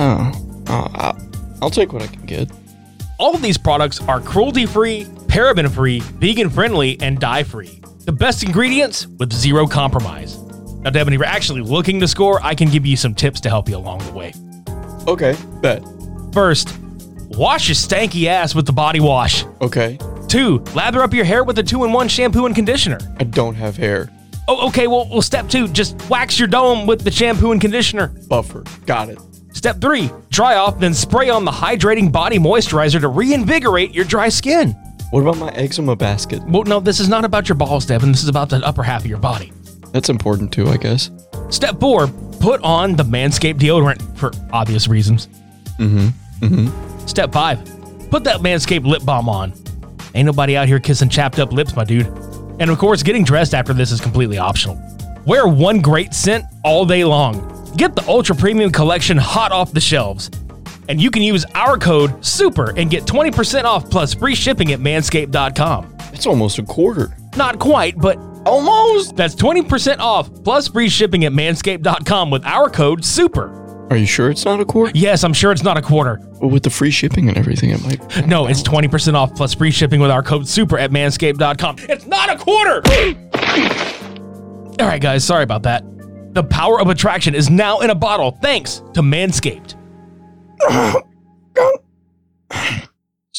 [0.00, 0.32] Oh,
[0.68, 1.14] oh I-
[1.60, 2.50] I'll take what I can get.
[3.18, 7.80] All of these products are cruelty free, paraben free, vegan friendly, and dye free.
[8.04, 10.38] The best ingredients with zero compromise.
[10.82, 13.48] Now, Devin, if you're actually looking to score, I can give you some tips to
[13.48, 14.32] help you along the way.
[15.08, 15.82] Okay, bet.
[16.32, 16.78] First,
[17.30, 19.44] wash your stanky ass with the body wash.
[19.60, 22.98] Okay, Two, lather up your hair with a two in one shampoo and conditioner.
[23.18, 24.10] I don't have hair.
[24.46, 28.08] Oh, okay, well, well, step two, just wax your dome with the shampoo and conditioner.
[28.28, 28.62] Buffer.
[28.86, 29.18] Got it.
[29.52, 34.28] Step three, dry off, then spray on the hydrating body moisturizer to reinvigorate your dry
[34.28, 34.72] skin.
[35.10, 36.42] What about my eczema basket?
[36.44, 38.12] Well, no, this is not about your balls, Devin.
[38.12, 39.52] This is about the upper half of your body.
[39.92, 41.10] That's important too, I guess.
[41.48, 42.08] Step four,
[42.40, 45.28] put on the Manscaped deodorant for obvious reasons.
[45.78, 46.44] Mm-hmm.
[46.44, 47.06] Mm-hmm.
[47.06, 47.64] Step five,
[48.10, 49.54] put that Manscaped lip balm on.
[50.14, 52.06] Ain't nobody out here kissing chapped up lips, my dude.
[52.60, 54.78] And of course, getting dressed after this is completely optional.
[55.24, 57.57] Wear one great scent all day long.
[57.76, 60.30] Get the Ultra Premium Collection hot off the shelves.
[60.88, 64.80] And you can use our code SUPER and get 20% off plus free shipping at
[64.80, 65.96] manscaped.com.
[66.12, 67.14] It's almost a quarter.
[67.36, 69.14] Not quite, but Almost.
[69.14, 73.54] that's 20% off plus free shipping at manscaped.com with our code SUPER.
[73.90, 74.92] Are you sure it's not a quarter?
[74.94, 76.18] Yes, I'm sure it's not a quarter.
[76.40, 78.26] Well, with the free shipping and everything, it might.
[78.26, 81.76] No, it's 20% off plus free shipping with our code SUPER at manscaped.com.
[81.80, 82.82] It's not a quarter!
[84.80, 85.82] All right, guys, sorry about that.
[86.32, 89.74] The power of attraction is now in a bottle thanks to Manscaped.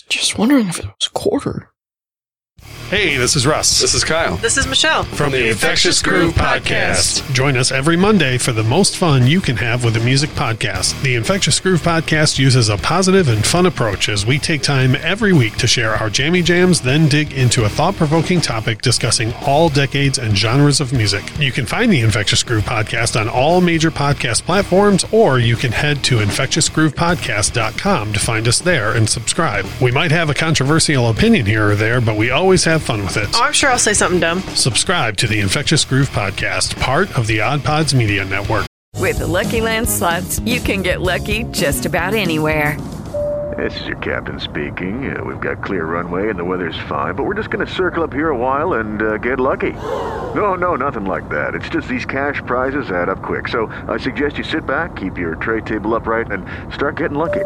[0.10, 1.72] Just wondering if it was a quarter.
[2.90, 4.38] Hey, this is Russ This is Kyle.
[4.38, 5.04] This is Michelle.
[5.04, 7.32] from the Infectious Groove Podcast.
[7.34, 11.00] Join us every Monday for the most fun you can have with a music podcast.
[11.04, 15.34] The Infectious Groove Podcast uses a positive and fun approach as we take time every
[15.34, 19.70] week to share our jammy jams, then dig into a thought provoking topic discussing all
[19.70, 21.24] decades and genres of music.
[21.38, 25.74] You can find the Infectious Groove Podcast on all major podcast platforms, or you can
[25.74, 29.68] head to infectiousgroovepodcast.com to find us there and subscribe.
[29.80, 33.18] We might have a controversial opinion here or there, but we always have fun with
[33.18, 33.30] it.
[33.34, 34.40] Oh, I'm sure I'll say something dumb.
[34.56, 38.66] Subscribe to the Infectious Groove Podcast, part of the Odd Pods Media Network.
[38.96, 42.78] With the Lucky Land slots, you can get lucky just about anywhere.
[43.58, 45.16] This is your captain speaking.
[45.16, 48.04] Uh, we've got clear runway and the weather's fine, but we're just going to circle
[48.04, 49.74] up here a while and uh, get lucky.
[49.74, 51.56] No, no, nothing like that.
[51.56, 53.48] It's just these cash prizes add up quick.
[53.48, 57.46] So I suggest you sit back, keep your tray table upright, and start getting lucky.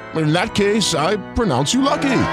[0.15, 2.23] In that case, I pronounce you lucky.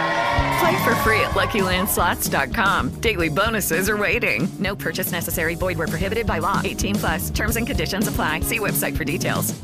[0.59, 3.01] Play for free at LuckyLandSlots.com.
[3.01, 4.49] Daily bonuses are waiting.
[4.59, 5.55] No purchase necessary.
[5.55, 6.61] Void where prohibited by law.
[6.65, 7.31] 18 plus.
[7.31, 8.41] Terms and conditions apply.
[8.41, 9.55] See website for details.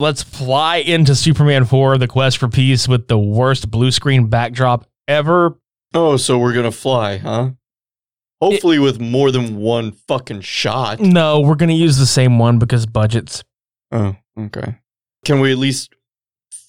[0.00, 4.86] Let's fly into Superman 4, The Quest for Peace, with the worst blue screen backdrop
[5.08, 5.58] ever.
[5.92, 7.50] Oh, so we're gonna fly, huh?
[8.40, 11.00] Hopefully, with more than one fucking shot.
[11.00, 13.42] No, we're going to use the same one because budgets.
[13.90, 14.76] Oh, okay.
[15.24, 15.92] Can we at least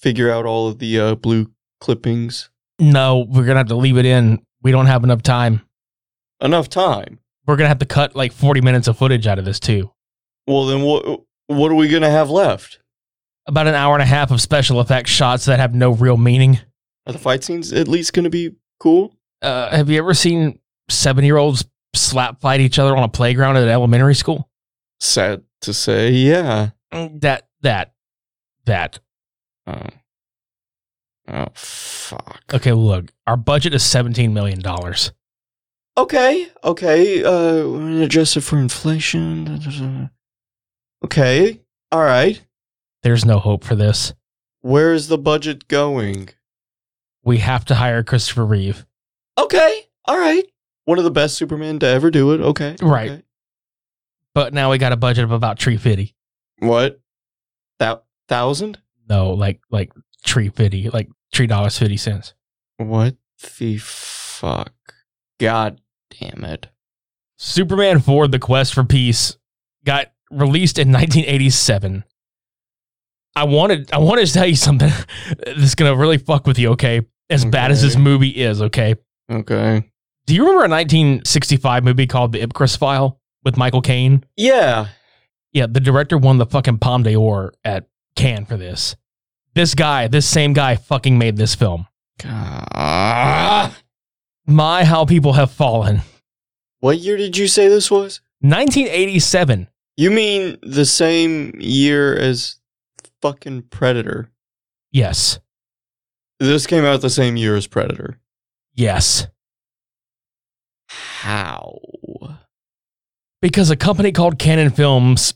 [0.00, 2.50] figure out all of the uh, blue clippings?
[2.78, 4.44] No, we're to have to leave it in.
[4.62, 5.62] We don't have enough time.
[6.40, 7.18] Enough time.
[7.46, 9.90] We're to have to cut like 40 minutes of footage out of this, too.
[10.46, 11.22] Well, then what?
[11.46, 12.78] What are we gonna have left?
[13.46, 16.60] About an hour and a half of special effects shots that have no real meaning.
[17.06, 19.16] Are the fight scenes at least gonna be cool?
[19.42, 23.56] Uh, have you ever seen seven year olds slap fight each other on a playground
[23.56, 24.48] at an elementary school?
[25.00, 26.70] Sad to say, yeah.
[26.92, 27.94] That, that,
[28.66, 29.00] that.
[29.70, 29.86] Oh,
[31.28, 32.42] oh fuck.
[32.52, 34.60] Okay, look, our budget is $17 million.
[35.96, 37.22] Okay, okay.
[37.24, 40.10] Uh, we're gonna adjust it for inflation.
[41.04, 41.60] Okay,
[41.92, 42.40] all right.
[43.02, 44.14] There's no hope for this.
[44.60, 46.30] Where's the budget going?
[47.24, 48.86] We have to hire Christopher Reeve.
[49.38, 50.44] Okay, all right.
[50.84, 52.40] One of the best Superman to ever do it.
[52.40, 53.10] Okay, Right.
[53.10, 53.22] okay.
[54.34, 56.14] But now we got a budget of about tree fifty.
[56.60, 57.00] What?
[57.78, 58.78] That thousand?
[59.10, 59.92] No, like like
[60.24, 62.32] tree fifty, like three dollars fifty cents.
[62.78, 63.16] What
[63.58, 64.72] the fuck?
[65.38, 65.80] God
[66.18, 66.68] damn it!
[67.36, 69.38] Superman 4 The Quest for Peace
[69.84, 72.04] got released in 1987.
[73.34, 74.90] I wanted I wanted to tell you something
[75.46, 77.00] that's going to really fuck with you, okay?
[77.30, 78.96] As bad as this movie is, okay?
[79.30, 79.84] Okay.
[80.26, 84.24] Do you remember a 1965 movie called The Ipcress File with Michael Caine?
[84.36, 84.88] Yeah.
[85.52, 88.96] Yeah, the director won the fucking Palme d'Or at Cannes for this.
[89.54, 91.86] This guy, this same guy fucking made this film.
[92.22, 93.74] God.
[94.46, 96.02] My how people have fallen.
[96.80, 98.20] What year did you say this was?
[98.40, 99.68] 1987.
[99.96, 102.56] You mean the same year as
[103.20, 104.30] fucking Predator?
[104.92, 105.40] Yes.
[106.38, 108.18] This came out the same year as Predator.
[108.74, 109.26] Yes.
[110.88, 111.78] How?
[113.42, 115.34] Because a company called Cannon Films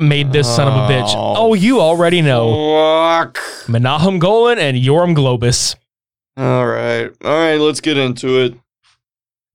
[0.00, 1.12] made this son of a bitch.
[1.14, 2.76] Oh, Oh, you already know.
[3.24, 3.38] Fuck.
[3.68, 5.76] Menahem Golan and Yoram Globus.
[6.36, 7.10] All right.
[7.24, 8.54] All right, let's get into it.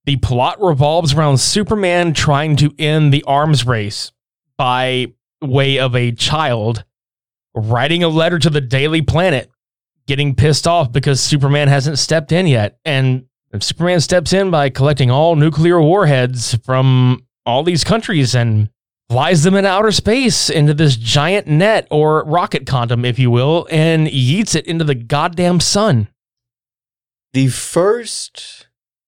[0.05, 4.11] The plot revolves around Superman trying to end the arms race
[4.57, 5.07] by
[5.41, 6.83] way of a child
[7.55, 9.49] writing a letter to the Daily Planet,
[10.05, 12.77] getting pissed off because Superman hasn't stepped in yet.
[12.85, 13.25] And
[13.59, 18.69] Superman steps in by collecting all nuclear warheads from all these countries and
[19.09, 23.67] flies them in outer space into this giant net or rocket condom, if you will,
[23.71, 26.07] and yeets it into the goddamn sun.
[27.33, 28.67] The first,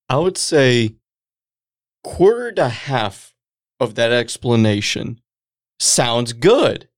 [0.09, 0.95] I would say,
[2.03, 3.33] quarter to half
[3.79, 5.19] of that explanation
[5.79, 6.89] sounds good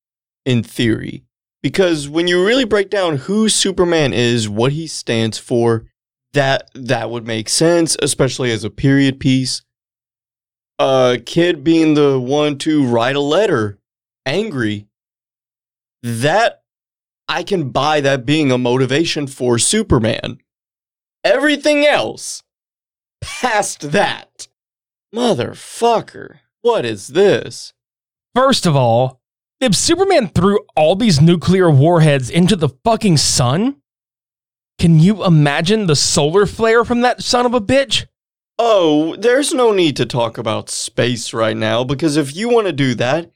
[0.45, 1.23] in theory.
[1.62, 5.85] Because when you really break down who Superman is, what he stands for,
[6.33, 9.62] that that would make sense, especially as a period piece.
[10.79, 13.77] A kid being the one to write a letter,
[14.25, 14.87] angry.
[16.01, 16.63] That
[17.27, 20.39] I can buy that being a motivation for Superman.
[21.23, 22.43] Everything else
[23.21, 24.47] past that.
[25.13, 27.73] Motherfucker, what is this?
[28.33, 29.19] First of all,
[29.59, 33.81] if Superman threw all these nuclear warheads into the fucking sun,
[34.77, 38.05] can you imagine the solar flare from that son of a bitch?
[38.61, 42.73] Oh, there's no need to talk about space right now because if you want to
[42.73, 43.31] do that,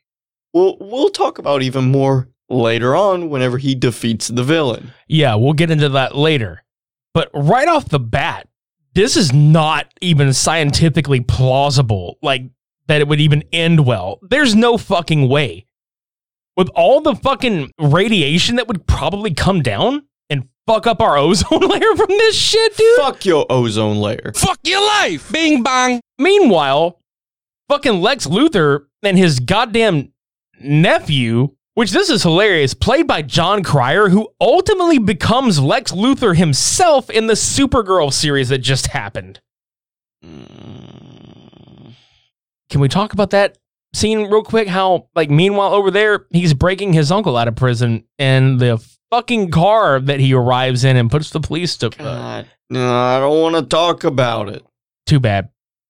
[0.54, 4.92] we'll we'll talk about even more later on whenever he defeats the villain.
[5.08, 6.66] Yeah, we'll get into that later.
[7.14, 8.50] But right off the bat,
[8.96, 12.44] this is not even scientifically plausible, like
[12.88, 14.20] that it would even end well.
[14.24, 15.68] There's no fucking way.
[16.58, 20.06] With all the fucking radiation that would probably come down
[20.68, 22.98] fuck up our ozone layer from this shit, dude.
[22.98, 24.32] Fuck your ozone layer.
[24.36, 25.32] Fuck your life.
[25.32, 26.02] Bing bang.
[26.18, 27.00] Meanwhile,
[27.70, 30.14] fucking Lex Luthor and his goddamn
[30.60, 37.10] nephew, which this is hilarious, played by Jon Cryer, who ultimately becomes Lex Luthor himself
[37.10, 39.42] in the Supergirl series that just happened.
[40.24, 41.94] Mm.
[42.70, 43.58] Can we talk about that
[43.94, 44.68] scene real quick?
[44.68, 48.84] How like meanwhile over there he's breaking his uncle out of prison, and the
[49.14, 51.88] fucking car that he arrives in and puts the police to.
[51.88, 54.66] Uh, God, no, I don't want to talk about it.
[55.06, 55.50] too bad.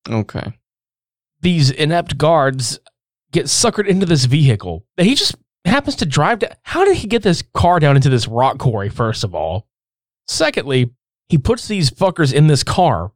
[0.09, 0.51] Okay.
[1.39, 2.79] These inept guards
[3.31, 6.51] get suckered into this vehicle that he just happens to drive down.
[6.63, 8.89] How did he get this car down into this rock quarry?
[8.89, 9.67] First of all,
[10.27, 10.91] secondly,
[11.29, 13.13] he puts these fuckers in this car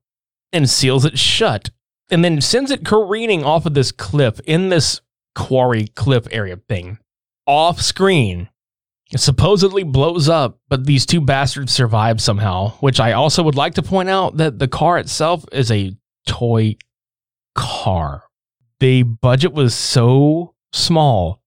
[0.53, 1.69] and seals it shut,
[2.09, 5.01] and then sends it careening off of this cliff in this
[5.35, 6.99] quarry cliff area thing
[7.45, 8.47] off screen.
[9.13, 13.75] It supposedly blows up, but these two bastards survive somehow, which I also would like
[13.75, 15.95] to point out that the car itself is a
[16.25, 16.75] toy
[17.55, 18.23] car.
[18.79, 21.41] The budget was so small,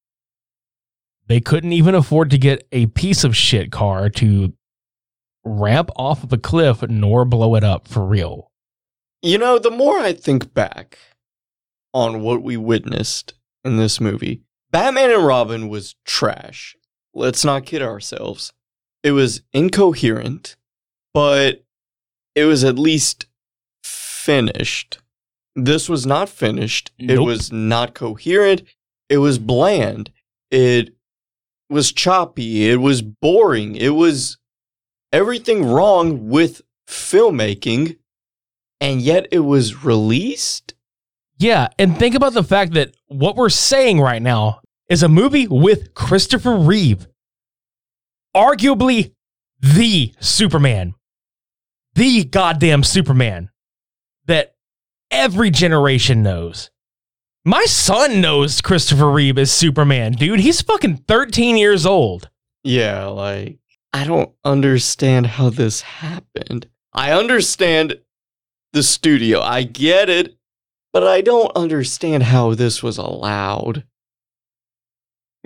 [1.31, 4.53] they couldn't even afford to get a piece of shit car to
[5.45, 8.51] ramp off of a cliff nor blow it up for real.
[9.23, 10.99] You know, the more I think back
[11.95, 13.35] on what we witnessed
[13.65, 14.43] in this movie,
[14.73, 16.75] Batman and Robin was trash.
[17.15, 18.53] Let's not kid ourselves.
[19.03, 20.57] It was incoherent,
[21.13, 21.65] but
[22.35, 23.27] it was at least
[23.83, 24.99] finished.
[25.57, 26.93] This was not finished.
[26.99, 28.63] It was not coherent.
[29.09, 30.11] It was bland.
[30.51, 30.95] It
[31.69, 32.71] was choppy.
[32.71, 33.75] It was boring.
[33.75, 34.39] It was
[35.13, 37.97] everything wrong with filmmaking,
[38.81, 40.75] and yet it was released.
[41.39, 44.61] Yeah, and think about the fact that what we're saying right now
[44.91, 47.07] is a movie with Christopher Reeve,
[48.37, 49.15] arguably
[49.61, 50.95] the Superman,
[51.95, 53.51] the goddamn Superman
[54.27, 54.57] that
[55.11, 56.71] every generation knows.
[57.45, 60.41] My son knows Christopher Reeve is Superman, dude.
[60.41, 62.29] He's fucking 13 years old.
[62.65, 63.61] Yeah, like,
[63.93, 66.69] I don't understand how this happened.
[66.93, 68.01] I understand
[68.73, 70.37] the studio, I get it,
[70.93, 73.85] but I don't understand how this was allowed.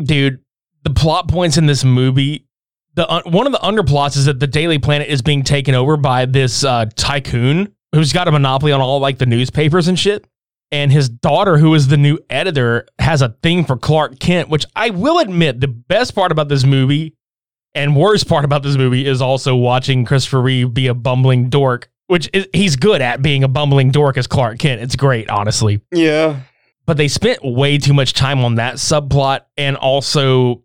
[0.02, 0.40] Dude
[0.82, 2.46] the plot points in this movie
[2.94, 5.96] the uh, one of the underplots is that the daily planet is being taken over
[5.96, 10.26] by this uh, tycoon who's got a monopoly on all like the newspapers and shit.
[10.72, 14.66] And his daughter who is the new editor has a thing for clark kent which
[14.74, 17.14] i will admit the best part about this movie
[17.76, 21.90] and worst part about this movie is also watching christopher reeve be a bumbling dork
[22.06, 24.80] which is, he's good at being a bumbling dork as clark kent.
[24.80, 25.80] It's great honestly.
[25.92, 26.40] Yeah.
[26.86, 30.62] But they spent way too much time on that subplot and also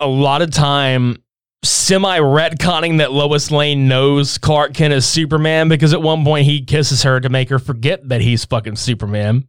[0.00, 1.22] a lot of time
[1.64, 6.64] semi retconning that Lois Lane knows Clark Kent is Superman because at one point he
[6.64, 9.48] kisses her to make her forget that he's fucking Superman.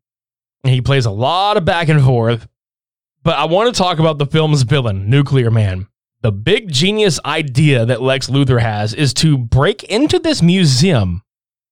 [0.63, 2.47] And he plays a lot of back and forth.
[3.24, 5.88] But I want to talk about the film's villain, Nuclear Man.
[6.21, 11.21] The big genius idea that Lex Luthor has is to break into this museum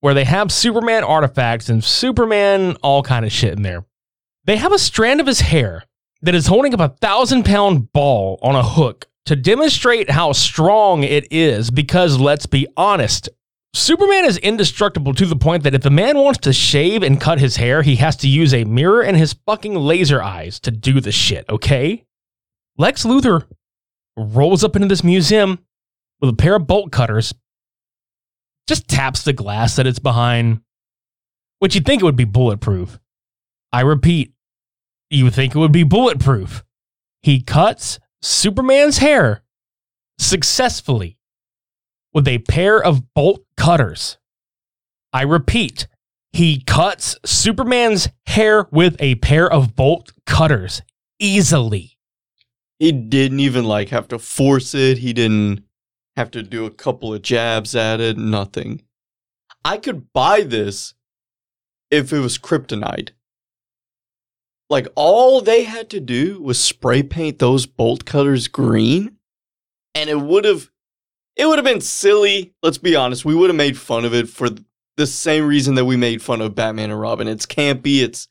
[0.02, 3.86] where they have Superman artifacts and Superman all kind of shit in there.
[4.46, 5.84] They have a strand of his hair
[6.22, 11.04] that is holding up a thousand pound ball on a hook to demonstrate how strong
[11.04, 13.30] it is because let's be honest.
[13.74, 17.40] Superman is indestructible to the point that if the man wants to shave and cut
[17.40, 21.00] his hair, he has to use a mirror and his fucking laser eyes to do
[21.00, 22.04] the shit, okay?
[22.78, 23.46] Lex Luthor
[24.18, 25.60] rolls up into this museum
[26.20, 27.34] with a pair of bolt cutters,
[28.68, 30.62] just taps the glass that it's behind,
[31.60, 33.00] which you'd think it would be bulletproof.
[33.74, 34.34] I repeat,
[35.10, 36.64] you think it would be bulletproof.
[37.24, 39.44] He cuts Superman's hair
[40.18, 41.18] successfully
[42.14, 44.18] with a pair of bolt cutters.
[45.14, 45.88] I repeat,
[46.34, 50.82] he cuts Superman's hair with a pair of bolt cutters
[51.20, 51.98] easily.
[52.80, 54.98] He didn't even like have to force it.
[55.00, 55.64] He didn't
[56.16, 58.82] have to do a couple of jabs at it, nothing.
[59.64, 60.94] I could buy this
[61.90, 63.12] if it was kryptonite.
[64.72, 69.18] Like all they had to do was spray paint those bolt cutters green
[69.94, 70.72] and it would have
[71.36, 72.54] it would have been silly.
[72.64, 74.48] Let's be honest, we would have made fun of it for
[74.96, 77.28] the same reason that we made fun of Batman and Robin.
[77.28, 78.30] It's campy, it's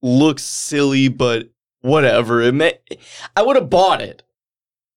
[0.00, 1.50] looks silly, but
[1.82, 2.40] whatever.
[2.40, 2.78] It may,
[3.36, 4.22] I would have bought it.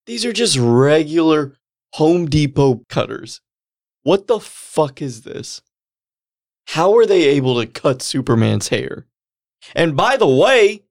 [0.05, 1.57] These are just regular
[1.95, 3.41] Home Depot cutters.
[4.03, 5.61] What the fuck is this?
[6.67, 9.07] How are they able to cut Superman's hair?
[9.75, 10.83] And by the way,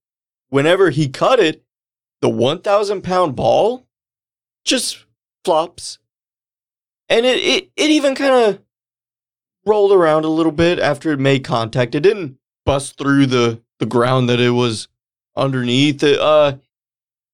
[0.48, 1.64] whenever he cut it,
[2.20, 3.86] the 1,000 pound ball
[4.64, 5.04] just
[5.44, 5.98] flops.
[7.08, 8.62] And it, it, it even kind of
[9.64, 11.94] rolled around a little bit after it made contact.
[11.94, 14.88] It didn't bust through the, the ground that it was
[15.36, 16.02] underneath.
[16.02, 16.56] It, uh,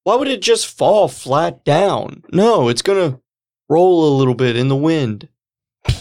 [0.03, 2.23] why would it just fall flat down?
[2.31, 3.19] No, it's going to
[3.67, 5.29] roll a little bit in the wind.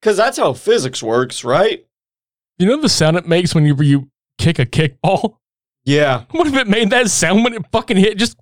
[0.00, 1.84] Because that's how physics works, right?
[2.56, 4.08] You know the sound it makes when you, you
[4.38, 5.36] kick a kickball?
[5.84, 8.18] Yeah, What if it made that sound when it fucking hit?
[8.18, 8.36] Just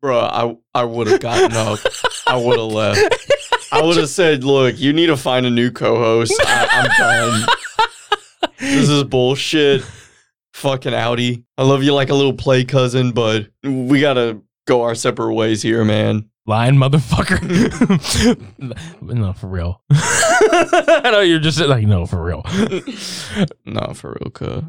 [0.00, 1.80] bro, I I would have gotten up.
[2.26, 3.72] I would have left.
[3.72, 6.32] I would have said, "Look, you need to find a new co-host.
[6.46, 7.46] I, I'm done.
[8.58, 9.84] This is bullshit.
[10.54, 11.44] Fucking Audi.
[11.58, 15.62] I love you like a little play cousin, but we gotta go our separate ways
[15.62, 17.40] here, man." Lying motherfucker.
[19.02, 19.82] no, for real.
[19.90, 22.42] I know you're just like, no, for real.
[23.66, 24.62] No, for real, cuh.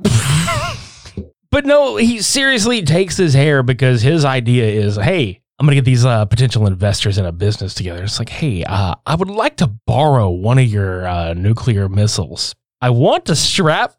[1.51, 5.85] But no, he seriously takes his hair because his idea is, hey, I'm gonna get
[5.85, 8.03] these uh, potential investors in a business together.
[8.03, 12.53] It's like, hey, uh, I would like to borrow one of your uh, nuclear missiles.
[12.81, 13.95] I want to strap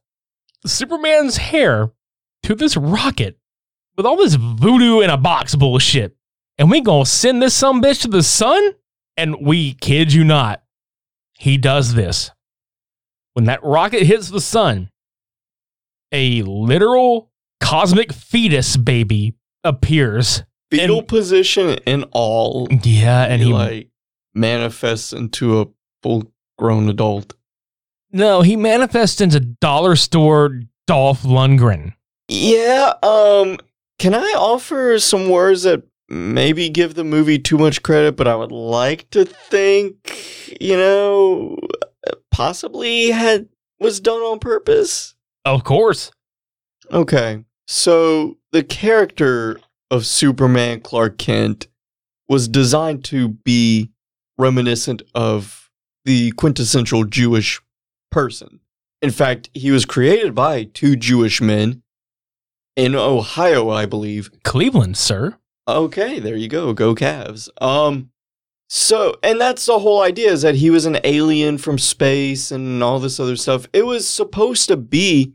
[0.66, 1.90] Superman's hair
[2.44, 3.38] to this rocket
[3.96, 6.16] with all this voodoo in a box bullshit,
[6.58, 8.72] and we gonna send this some bitch to the sun.
[9.16, 10.62] And we kid you not,
[11.36, 12.30] he does this.
[13.34, 14.90] When that rocket hits the sun,
[16.12, 17.30] a literal
[17.60, 19.34] cosmic fetus baby
[19.64, 20.44] appears.
[20.70, 22.68] Fetal And- position and all.
[22.84, 23.88] Yeah, and he like
[24.34, 25.66] manifests into a
[26.02, 27.34] full-grown adult.
[28.12, 31.94] no, he manifests into dollar store Dolph Lundgren.
[32.28, 33.58] Yeah, um
[33.98, 38.34] can I offer some words that maybe give the movie too much credit, but I
[38.34, 41.58] would like to think, you know,
[42.30, 43.48] possibly had
[43.80, 45.14] was done on purpose?
[45.44, 46.10] Of course.
[46.90, 47.44] Okay.
[47.66, 51.68] So the character of Superman Clark Kent
[52.28, 53.90] was designed to be
[54.36, 55.70] reminiscent of
[56.04, 57.60] the quintessential Jewish
[58.10, 58.60] person.
[59.00, 61.82] In fact, he was created by two Jewish men
[62.76, 64.30] in Ohio, I believe.
[64.44, 65.36] Cleveland, sir.
[65.68, 66.72] Okay, there you go.
[66.72, 67.48] Go Cavs.
[67.60, 68.10] Um
[68.70, 72.82] so and that's the whole idea is that he was an alien from space and
[72.82, 73.66] all this other stuff.
[73.72, 75.32] It was supposed to be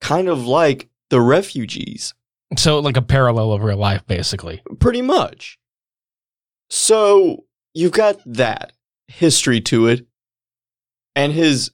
[0.00, 2.12] kind of like the refugees,
[2.56, 4.62] So, like a parallel of real life, basically.
[4.80, 5.58] pretty much.
[6.70, 8.72] So you've got that
[9.08, 10.06] history to it.
[11.16, 11.70] And his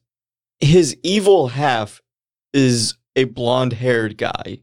[0.61, 2.02] his evil half
[2.52, 4.58] is a blonde-haired guy.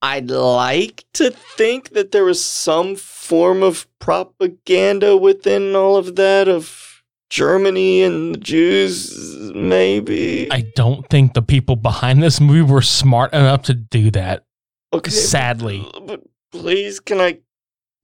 [0.00, 6.48] I'd like to think that there was some form of propaganda within all of that
[6.48, 10.48] of Germany and the Jews, maybe.
[10.50, 14.44] I don't think the people behind this movie were smart enough to do that.
[14.92, 15.86] okay, Sadly.
[15.92, 16.20] but, but
[16.52, 17.40] please, can I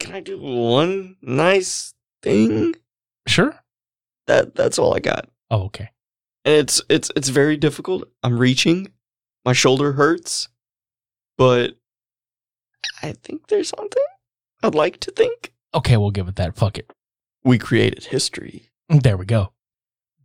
[0.01, 2.75] can I do one nice thing?
[3.27, 3.59] Sure.
[4.27, 5.29] That that's all I got.
[5.51, 5.91] Oh, okay.
[6.45, 8.05] and it's it's it's very difficult.
[8.23, 8.89] I'm reaching,
[9.45, 10.49] my shoulder hurts,
[11.39, 11.77] but
[13.03, 14.03] I think there's something.
[14.63, 16.57] I'd like to think Okay, we'll give it that.
[16.57, 16.91] Fuck it.
[17.43, 18.71] we created history.
[18.91, 19.53] Mm, there we go.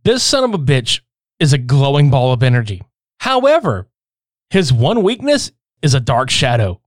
[0.04, 1.00] This son of a bitch
[1.40, 2.82] is a glowing ball of energy.
[3.20, 3.88] However,
[4.50, 5.50] his one weakness
[5.82, 6.80] is a dark shadow.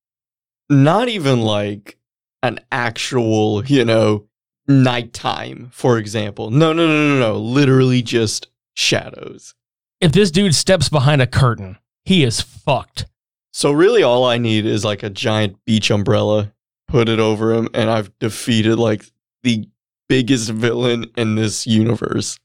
[0.70, 1.98] Not even like
[2.42, 4.28] an actual, you know,
[4.68, 6.50] nighttime, for example.
[6.50, 7.38] No, no, no, no, no.
[7.38, 9.54] Literally just shadows.
[10.00, 13.06] If this dude steps behind a curtain, he is fucked.
[13.54, 16.52] So really, all I need is like a giant beach umbrella,
[16.88, 19.06] put it over him, and I've defeated like
[19.44, 19.70] the
[20.10, 22.40] biggest villain in this universe.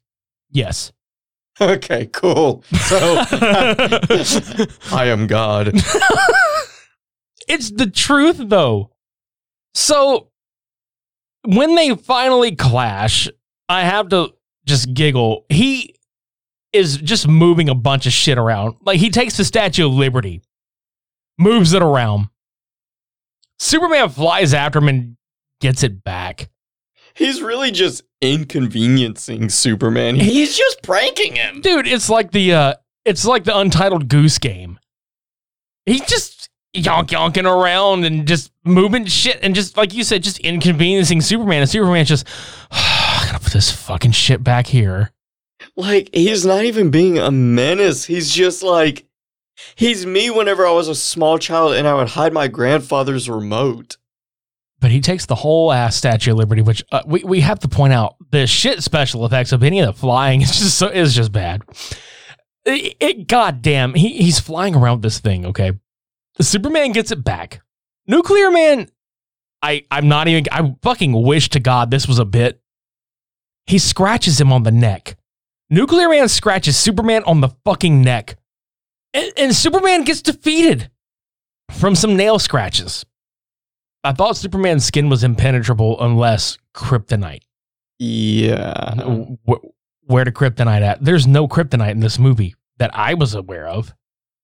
[0.50, 0.92] Yes.
[1.60, 2.62] Okay, cool.
[2.70, 2.98] So
[4.92, 5.72] I am God.
[7.48, 8.92] it's the truth though.
[9.74, 10.28] So
[11.44, 13.28] when they finally clash,
[13.68, 14.34] I have to
[14.66, 15.46] just giggle.
[15.48, 15.96] He
[16.72, 18.76] is just moving a bunch of shit around.
[18.82, 20.42] Like he takes the Statue of Liberty,
[21.38, 22.28] moves it around.
[23.58, 25.16] Superman flies after him and
[25.60, 26.48] gets it back.
[27.14, 30.16] He's really just inconveniencing Superman.
[30.16, 31.60] He's just pranking him.
[31.60, 32.74] Dude, it's like the uh
[33.04, 34.78] it's like the untitled goose game.
[35.86, 40.38] He's just yonk yonking around and just moving shit and just like you said, just
[40.40, 41.62] inconveniencing Superman.
[41.62, 42.26] And Superman's just
[42.70, 45.10] I gotta put this fucking shit back here.
[45.76, 48.04] Like, he's not even being a menace.
[48.04, 49.07] He's just like,
[49.74, 53.96] he's me whenever I was a small child and I would hide my grandfather's remote.
[54.80, 57.68] But he takes the whole ass Statue of Liberty, which uh, we we have to
[57.68, 61.14] point out the shit special effects of any of the flying is just so is
[61.14, 61.62] just bad.
[62.64, 65.46] It, it goddamn, he he's flying around this thing.
[65.46, 65.72] Okay,
[66.40, 67.60] Superman gets it back.
[68.06, 68.88] Nuclear Man,
[69.62, 70.44] I I'm not even.
[70.52, 72.60] I fucking wish to God this was a bit.
[73.66, 75.16] He scratches him on the neck.
[75.70, 78.36] Nuclear Man scratches Superman on the fucking neck,
[79.14, 80.90] and, and Superman gets defeated
[81.70, 83.04] from some nail scratches.
[84.04, 87.42] I thought Superman's skin was impenetrable unless kryptonite.
[87.98, 88.94] Yeah.
[89.48, 89.64] Wh-
[90.04, 91.04] Where to kryptonite at?
[91.04, 93.92] There's no kryptonite in this movie that I was aware of.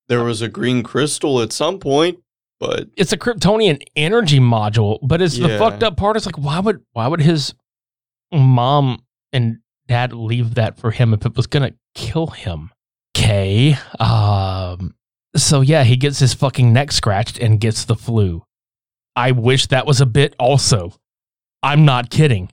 [0.08, 2.18] There was a green crystal at some point.
[2.60, 6.58] but it's a Kryptonian energy module, but it's the fucked up part is like why
[6.60, 7.54] would why would his
[8.32, 8.98] mom
[9.32, 12.70] and dad leave that for him if it was gonna kill him?
[13.34, 13.76] Okay.
[13.98, 14.94] Um
[15.36, 18.44] so yeah, he gets his fucking neck scratched and gets the flu.
[19.16, 20.94] I wish that was a bit also.
[21.62, 22.50] I'm not kidding.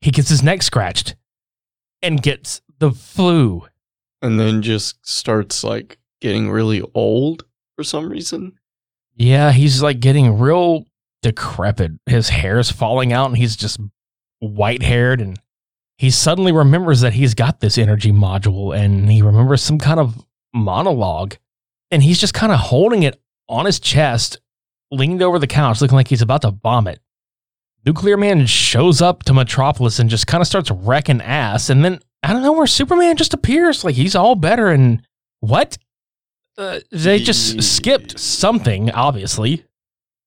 [0.00, 1.14] He gets his neck scratched
[2.02, 3.66] and gets the flu.
[4.22, 7.44] and then just starts like getting really old
[7.76, 8.58] for some reason.
[9.16, 10.86] Yeah, he's like getting real
[11.22, 11.92] decrepit.
[12.06, 13.78] His hair's falling out and he's just
[14.38, 15.20] white haired.
[15.20, 15.38] And
[15.96, 20.24] he suddenly remembers that he's got this energy module and he remembers some kind of
[20.52, 21.36] monologue.
[21.90, 24.40] And he's just kind of holding it on his chest,
[24.90, 26.98] leaned over the couch, looking like he's about to vomit.
[27.86, 31.70] Nuclear Man shows up to Metropolis and just kind of starts wrecking ass.
[31.70, 33.84] And then I don't know where Superman just appears.
[33.84, 34.68] Like he's all better.
[34.68, 35.06] And
[35.40, 35.76] what?
[36.56, 39.64] Uh, they just skipped something, obviously.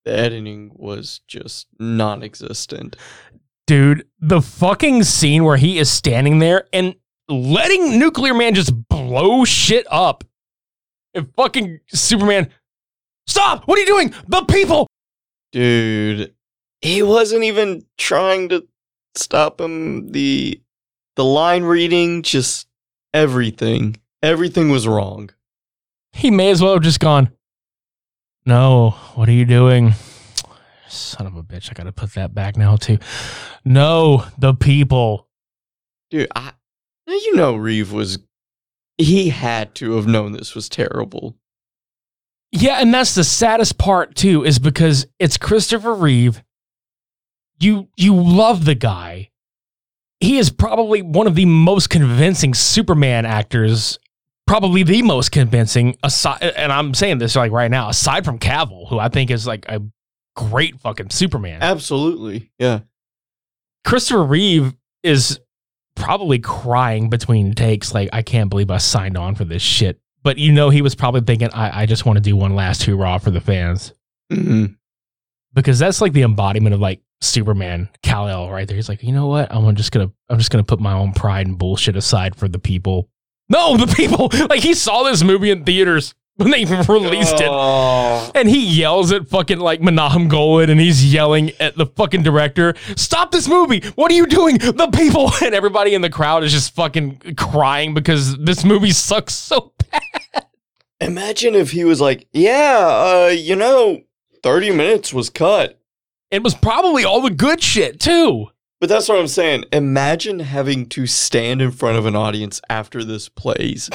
[0.06, 2.96] The editing was just non-existent.
[3.68, 6.96] Dude, the fucking scene where he is standing there and
[7.28, 10.24] letting Nuclear Man just blow shit up.
[11.14, 12.50] And fucking Superman,
[13.28, 13.68] stop!
[13.68, 14.14] What are you doing?
[14.28, 14.88] The people!
[15.52, 16.34] Dude,
[16.82, 18.68] he wasn't even trying to
[19.16, 20.12] stop him.
[20.12, 20.62] The
[21.18, 22.68] the line reading, just
[23.14, 23.98] everything.
[24.24, 25.32] Everything was wrong.
[26.14, 27.32] He may as well have just gone,
[28.46, 29.94] No, what are you doing?
[30.88, 32.98] Son of a bitch, I gotta put that back now too.
[33.66, 35.28] No, the people.
[36.10, 36.54] Dude, I
[37.08, 38.20] you know Reeve was
[38.98, 41.36] he had to have known this was terrible.
[42.52, 46.44] Yeah, and that's the saddest part too, is because it's Christopher Reeve.
[47.60, 49.30] You you love the guy.
[50.20, 54.00] He is probably one of the most convincing Superman actors,
[54.48, 55.98] probably the most convincing.
[56.02, 59.46] Aside, and I'm saying this like right now, aside from Cavill, who I think is
[59.46, 59.82] like a
[60.38, 61.62] great fucking Superman.
[61.62, 62.52] Absolutely.
[62.60, 62.82] Yeah.
[63.84, 64.74] Christopher Reeve
[65.04, 65.40] is
[65.96, 70.00] probably crying between takes, like, I can't believe I signed on for this shit.
[70.24, 72.84] But you know, he was probably thinking, I, I just want to do one last
[72.84, 73.94] hoorah for the fans.
[74.32, 74.76] Mhm.
[75.54, 78.76] Because that's like the embodiment of like Superman, Kal El right there.
[78.76, 79.52] He's like, you know what?
[79.52, 82.60] I'm just gonna I'm just gonna put my own pride and bullshit aside for the
[82.60, 83.10] people.
[83.50, 84.30] No, the people!
[84.50, 86.14] Like he saw this movie in theaters
[86.48, 87.50] when they released it.
[87.50, 88.32] Oh.
[88.36, 92.76] And he yells at fucking like Menahem Golan and he's yelling at the fucking director,
[92.96, 93.82] Stop this movie!
[93.96, 94.58] What are you doing?
[94.60, 95.32] The people!
[95.48, 100.46] And everybody in the crowd is just fucking crying because this movie sucks so bad.
[101.00, 104.02] Imagine if he was like, "Yeah, uh, you know,
[104.44, 105.80] 30 minutes was cut."
[106.32, 108.48] It was probably all the good shit too.
[108.82, 109.66] But that's what I'm saying.
[109.72, 113.90] Imagine having to stand in front of an audience after this plays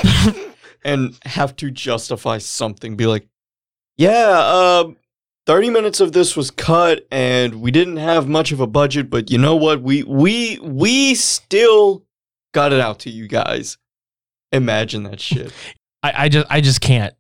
[0.85, 2.97] and have to justify something.
[2.97, 3.29] Be like,
[3.97, 4.93] yeah, uh,
[5.47, 9.31] 30 minutes of this was cut and we didn't have much of a budget, but
[9.31, 9.83] you know what?
[9.83, 12.05] We we we still
[12.53, 13.79] got it out to you guys.
[14.53, 15.53] Imagine that shit.
[16.03, 17.15] I, I just I just can't.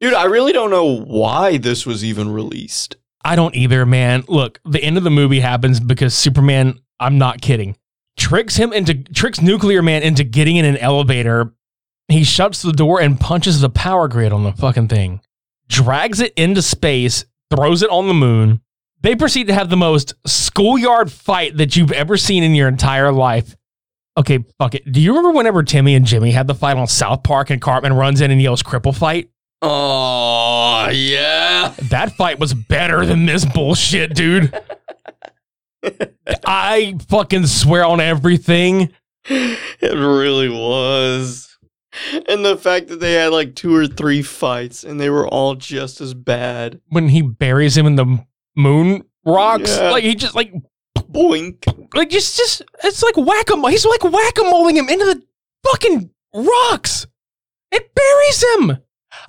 [0.00, 2.96] Dude, I really don't know why this was even released.
[3.22, 4.24] I don't either, man.
[4.28, 7.76] Look, the end of the movie happens because Superman, I'm not kidding,
[8.16, 11.52] tricks him into tricks Nuclear Man into getting in an elevator.
[12.10, 15.20] He shuts the door and punches the power grid on the fucking thing.
[15.68, 18.60] Drags it into space, throws it on the moon.
[19.02, 23.12] They proceed to have the most schoolyard fight that you've ever seen in your entire
[23.12, 23.56] life.
[24.18, 24.90] Okay, fuck it.
[24.90, 27.92] Do you remember whenever Timmy and Jimmy had the fight on South Park and Cartman
[27.94, 29.30] runs in and yells cripple fight?
[29.62, 31.74] Oh, yeah.
[31.82, 34.52] That fight was better than this bullshit, dude.
[36.46, 38.90] I fucking swear on everything.
[39.26, 41.49] It really was.
[42.28, 45.54] And the fact that they had like two or three fights and they were all
[45.56, 46.80] just as bad.
[46.88, 48.24] When he buries him in the
[48.56, 49.90] moon rocks, Yeah.
[49.90, 50.52] like he just like
[50.96, 51.66] Boink.
[51.94, 53.70] like just just it's like whack a mole.
[53.70, 55.22] He's like whack a moling him into the
[55.68, 57.06] fucking rocks.
[57.72, 58.78] It buries him.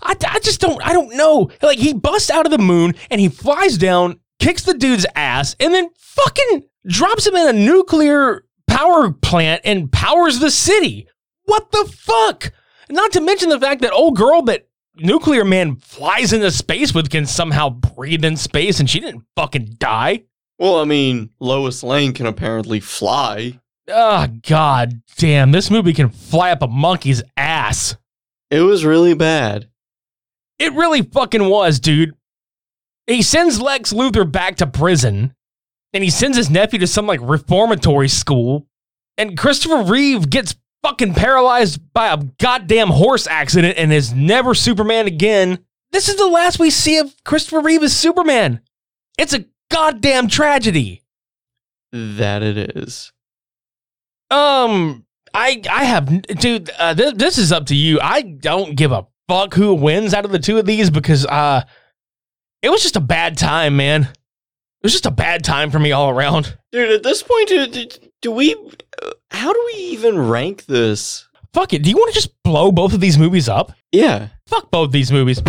[0.03, 1.49] I, I just don't I don't know.
[1.63, 5.55] Like he busts out of the moon and he flies down, kicks the dude's ass,
[5.59, 11.07] and then fucking drops him in a nuclear power plant and powers the city.
[11.51, 12.53] What the fuck?
[12.89, 17.09] Not to mention the fact that old girl that Nuclear Man flies into space with
[17.09, 20.23] can somehow breathe in space and she didn't fucking die.
[20.59, 23.59] Well, I mean, Lois Lane can apparently fly.
[23.89, 25.51] Oh, god damn.
[25.51, 27.97] This movie can fly up a monkey's ass.
[28.49, 29.67] It was really bad.
[30.57, 32.13] It really fucking was, dude.
[33.07, 35.35] He sends Lex Luthor back to prison,
[35.91, 38.67] and he sends his nephew to some like reformatory school,
[39.17, 45.07] and Christopher Reeve gets fucking paralyzed by a goddamn horse accident and is never Superman
[45.07, 45.59] again.
[45.91, 48.61] this is the last we see of Christopher Reeve as Superman.
[49.17, 51.03] It's a goddamn tragedy.
[51.91, 53.11] That it is.
[54.29, 56.69] Um, I I have dude.
[56.79, 57.99] Uh, th- this is up to you.
[58.01, 61.63] I don't give a fuck who wins out of the two of these because uh,
[62.61, 64.03] it was just a bad time, man.
[64.03, 66.57] It was just a bad time for me all around.
[66.71, 67.87] Dude, at this point, do, do,
[68.21, 68.55] do we.
[69.31, 71.27] How do we even rank this?
[71.53, 71.83] Fuck it.
[71.83, 73.73] Do you want to just blow both of these movies up?
[73.91, 74.29] Yeah.
[74.47, 75.41] Fuck both these movies.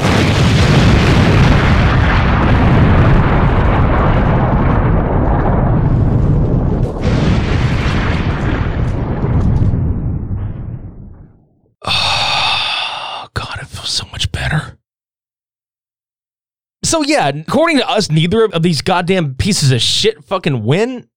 [11.84, 14.78] Oh, God, it feels so much better.
[16.84, 21.08] So, yeah, according to us, neither of these goddamn pieces of shit fucking win.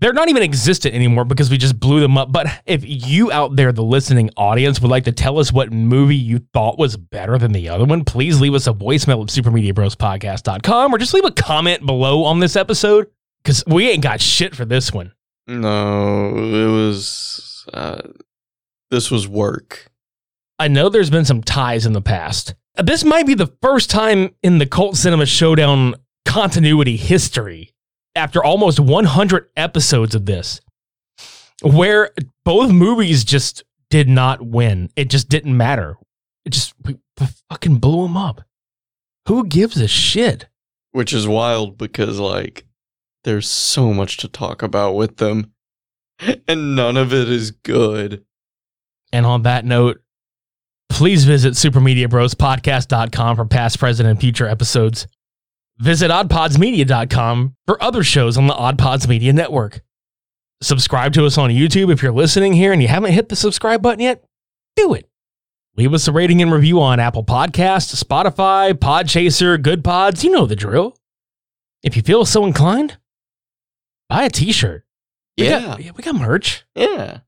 [0.00, 2.30] They're not even existent anymore because we just blew them up.
[2.30, 6.16] But if you out there, the listening audience, would like to tell us what movie
[6.16, 10.94] you thought was better than the other one, please leave us a voicemail at supermediabrospodcast.com
[10.94, 13.08] or just leave a comment below on this episode
[13.42, 15.12] because we ain't got shit for this one.
[15.48, 17.66] No, it was.
[17.72, 18.02] Uh,
[18.90, 19.90] this was work.
[20.58, 22.54] I know there's been some ties in the past.
[22.76, 25.94] This might be the first time in the Cult Cinema Showdown
[26.24, 27.72] continuity history,
[28.18, 30.60] after almost 100 episodes of this,
[31.62, 32.10] where
[32.44, 34.90] both movies just did not win.
[34.96, 35.96] It just didn't matter.
[36.44, 36.98] It just we
[37.48, 38.42] fucking blew them up.
[39.26, 40.48] Who gives a shit?
[40.92, 42.64] Which is wild because, like,
[43.24, 45.52] there's so much to talk about with them,
[46.48, 48.24] and none of it is good.
[49.12, 50.02] And on that note,
[50.88, 55.06] please visit supermediabrospodcast.com for past, present, and future episodes.
[55.78, 59.80] Visit oddpodsmedia.com for other shows on the Odd Pods Media Network.
[60.60, 63.80] Subscribe to us on YouTube if you're listening here and you haven't hit the subscribe
[63.80, 64.24] button yet.
[64.74, 65.08] Do it.
[65.76, 70.24] Leave us a rating and review on Apple Podcasts, Spotify, Podchaser, Good Pods.
[70.24, 70.96] You know the drill.
[71.84, 72.98] If you feel so inclined,
[74.08, 74.84] buy a t-shirt.
[75.36, 75.60] We Yeah.
[75.60, 76.64] got, we got merch.
[76.74, 77.18] Yeah.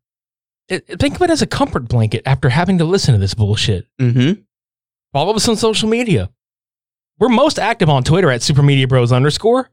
[0.68, 3.86] Think of it as a comfort blanket after having to listen to this bullshit.
[4.01, 4.40] Mm-hmm.
[5.12, 6.30] Follow us on social media.
[7.20, 9.70] We're most active on Twitter at supermediabros underscore.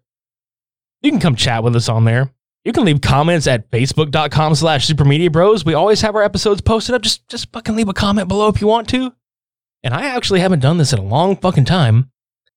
[1.02, 2.30] You can come chat with us on there.
[2.66, 5.66] You can leave comments at facebook.com slash supermediabros.
[5.66, 7.02] We always have our episodes posted up.
[7.02, 9.14] Just, just fucking leave a comment below if you want to.
[9.82, 12.12] And I actually haven't done this in a long fucking time.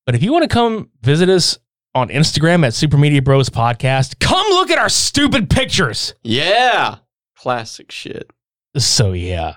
[0.05, 1.57] But if you want to come visit us
[1.95, 6.15] on Instagram at Supermedia Bros Podcast, come look at our stupid pictures.
[6.23, 6.97] Yeah.
[7.37, 8.29] Classic shit.
[8.77, 9.55] So yeah.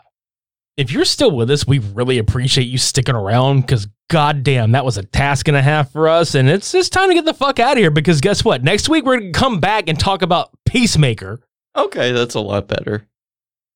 [0.76, 4.96] If you're still with us, we really appreciate you sticking around because goddamn, that was
[4.96, 6.34] a task and a half for us.
[6.34, 8.62] And it's it's time to get the fuck out of here because guess what?
[8.62, 11.40] Next week we're gonna come back and talk about Peacemaker.
[11.76, 13.06] Okay, that's a lot better.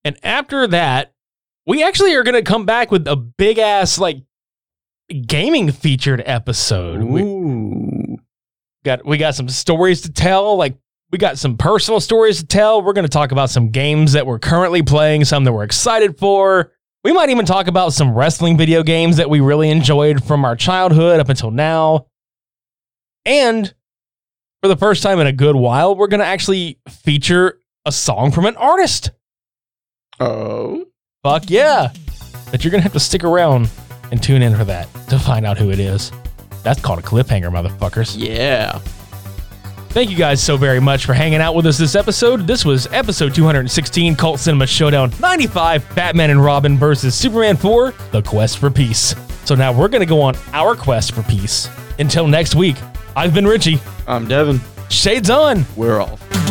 [0.04, 1.12] And after that,
[1.66, 4.22] we actually are gonna come back with a big ass like
[5.26, 7.02] gaming featured episode.
[7.02, 8.18] We Ooh.
[8.84, 10.76] got we got some stories to tell, like
[11.10, 12.82] we got some personal stories to tell.
[12.82, 16.18] We're going to talk about some games that we're currently playing, some that we're excited
[16.18, 16.72] for.
[17.04, 20.56] We might even talk about some wrestling video games that we really enjoyed from our
[20.56, 22.06] childhood up until now.
[23.24, 23.72] And
[24.62, 28.32] for the first time in a good while, we're going to actually feature a song
[28.32, 29.12] from an artist.
[30.18, 30.86] Oh.
[31.22, 31.92] Fuck yeah.
[32.50, 33.70] But you're going to have to stick around
[34.10, 36.10] and tune in for that to find out who it is.
[36.64, 38.16] That's called a cliffhanger, motherfuckers.
[38.18, 38.80] Yeah.
[39.90, 42.46] Thank you guys so very much for hanging out with us this episode.
[42.46, 48.22] This was episode 216 Cult Cinema Showdown 95 Batman and Robin versus Superman 4 The
[48.22, 49.14] Quest for Peace.
[49.44, 51.70] So now we're going to go on our quest for peace.
[51.98, 52.76] Until next week,
[53.16, 53.80] I've been Richie.
[54.06, 54.60] I'm Devin.
[54.90, 55.64] Shades on.
[55.74, 56.47] We're off.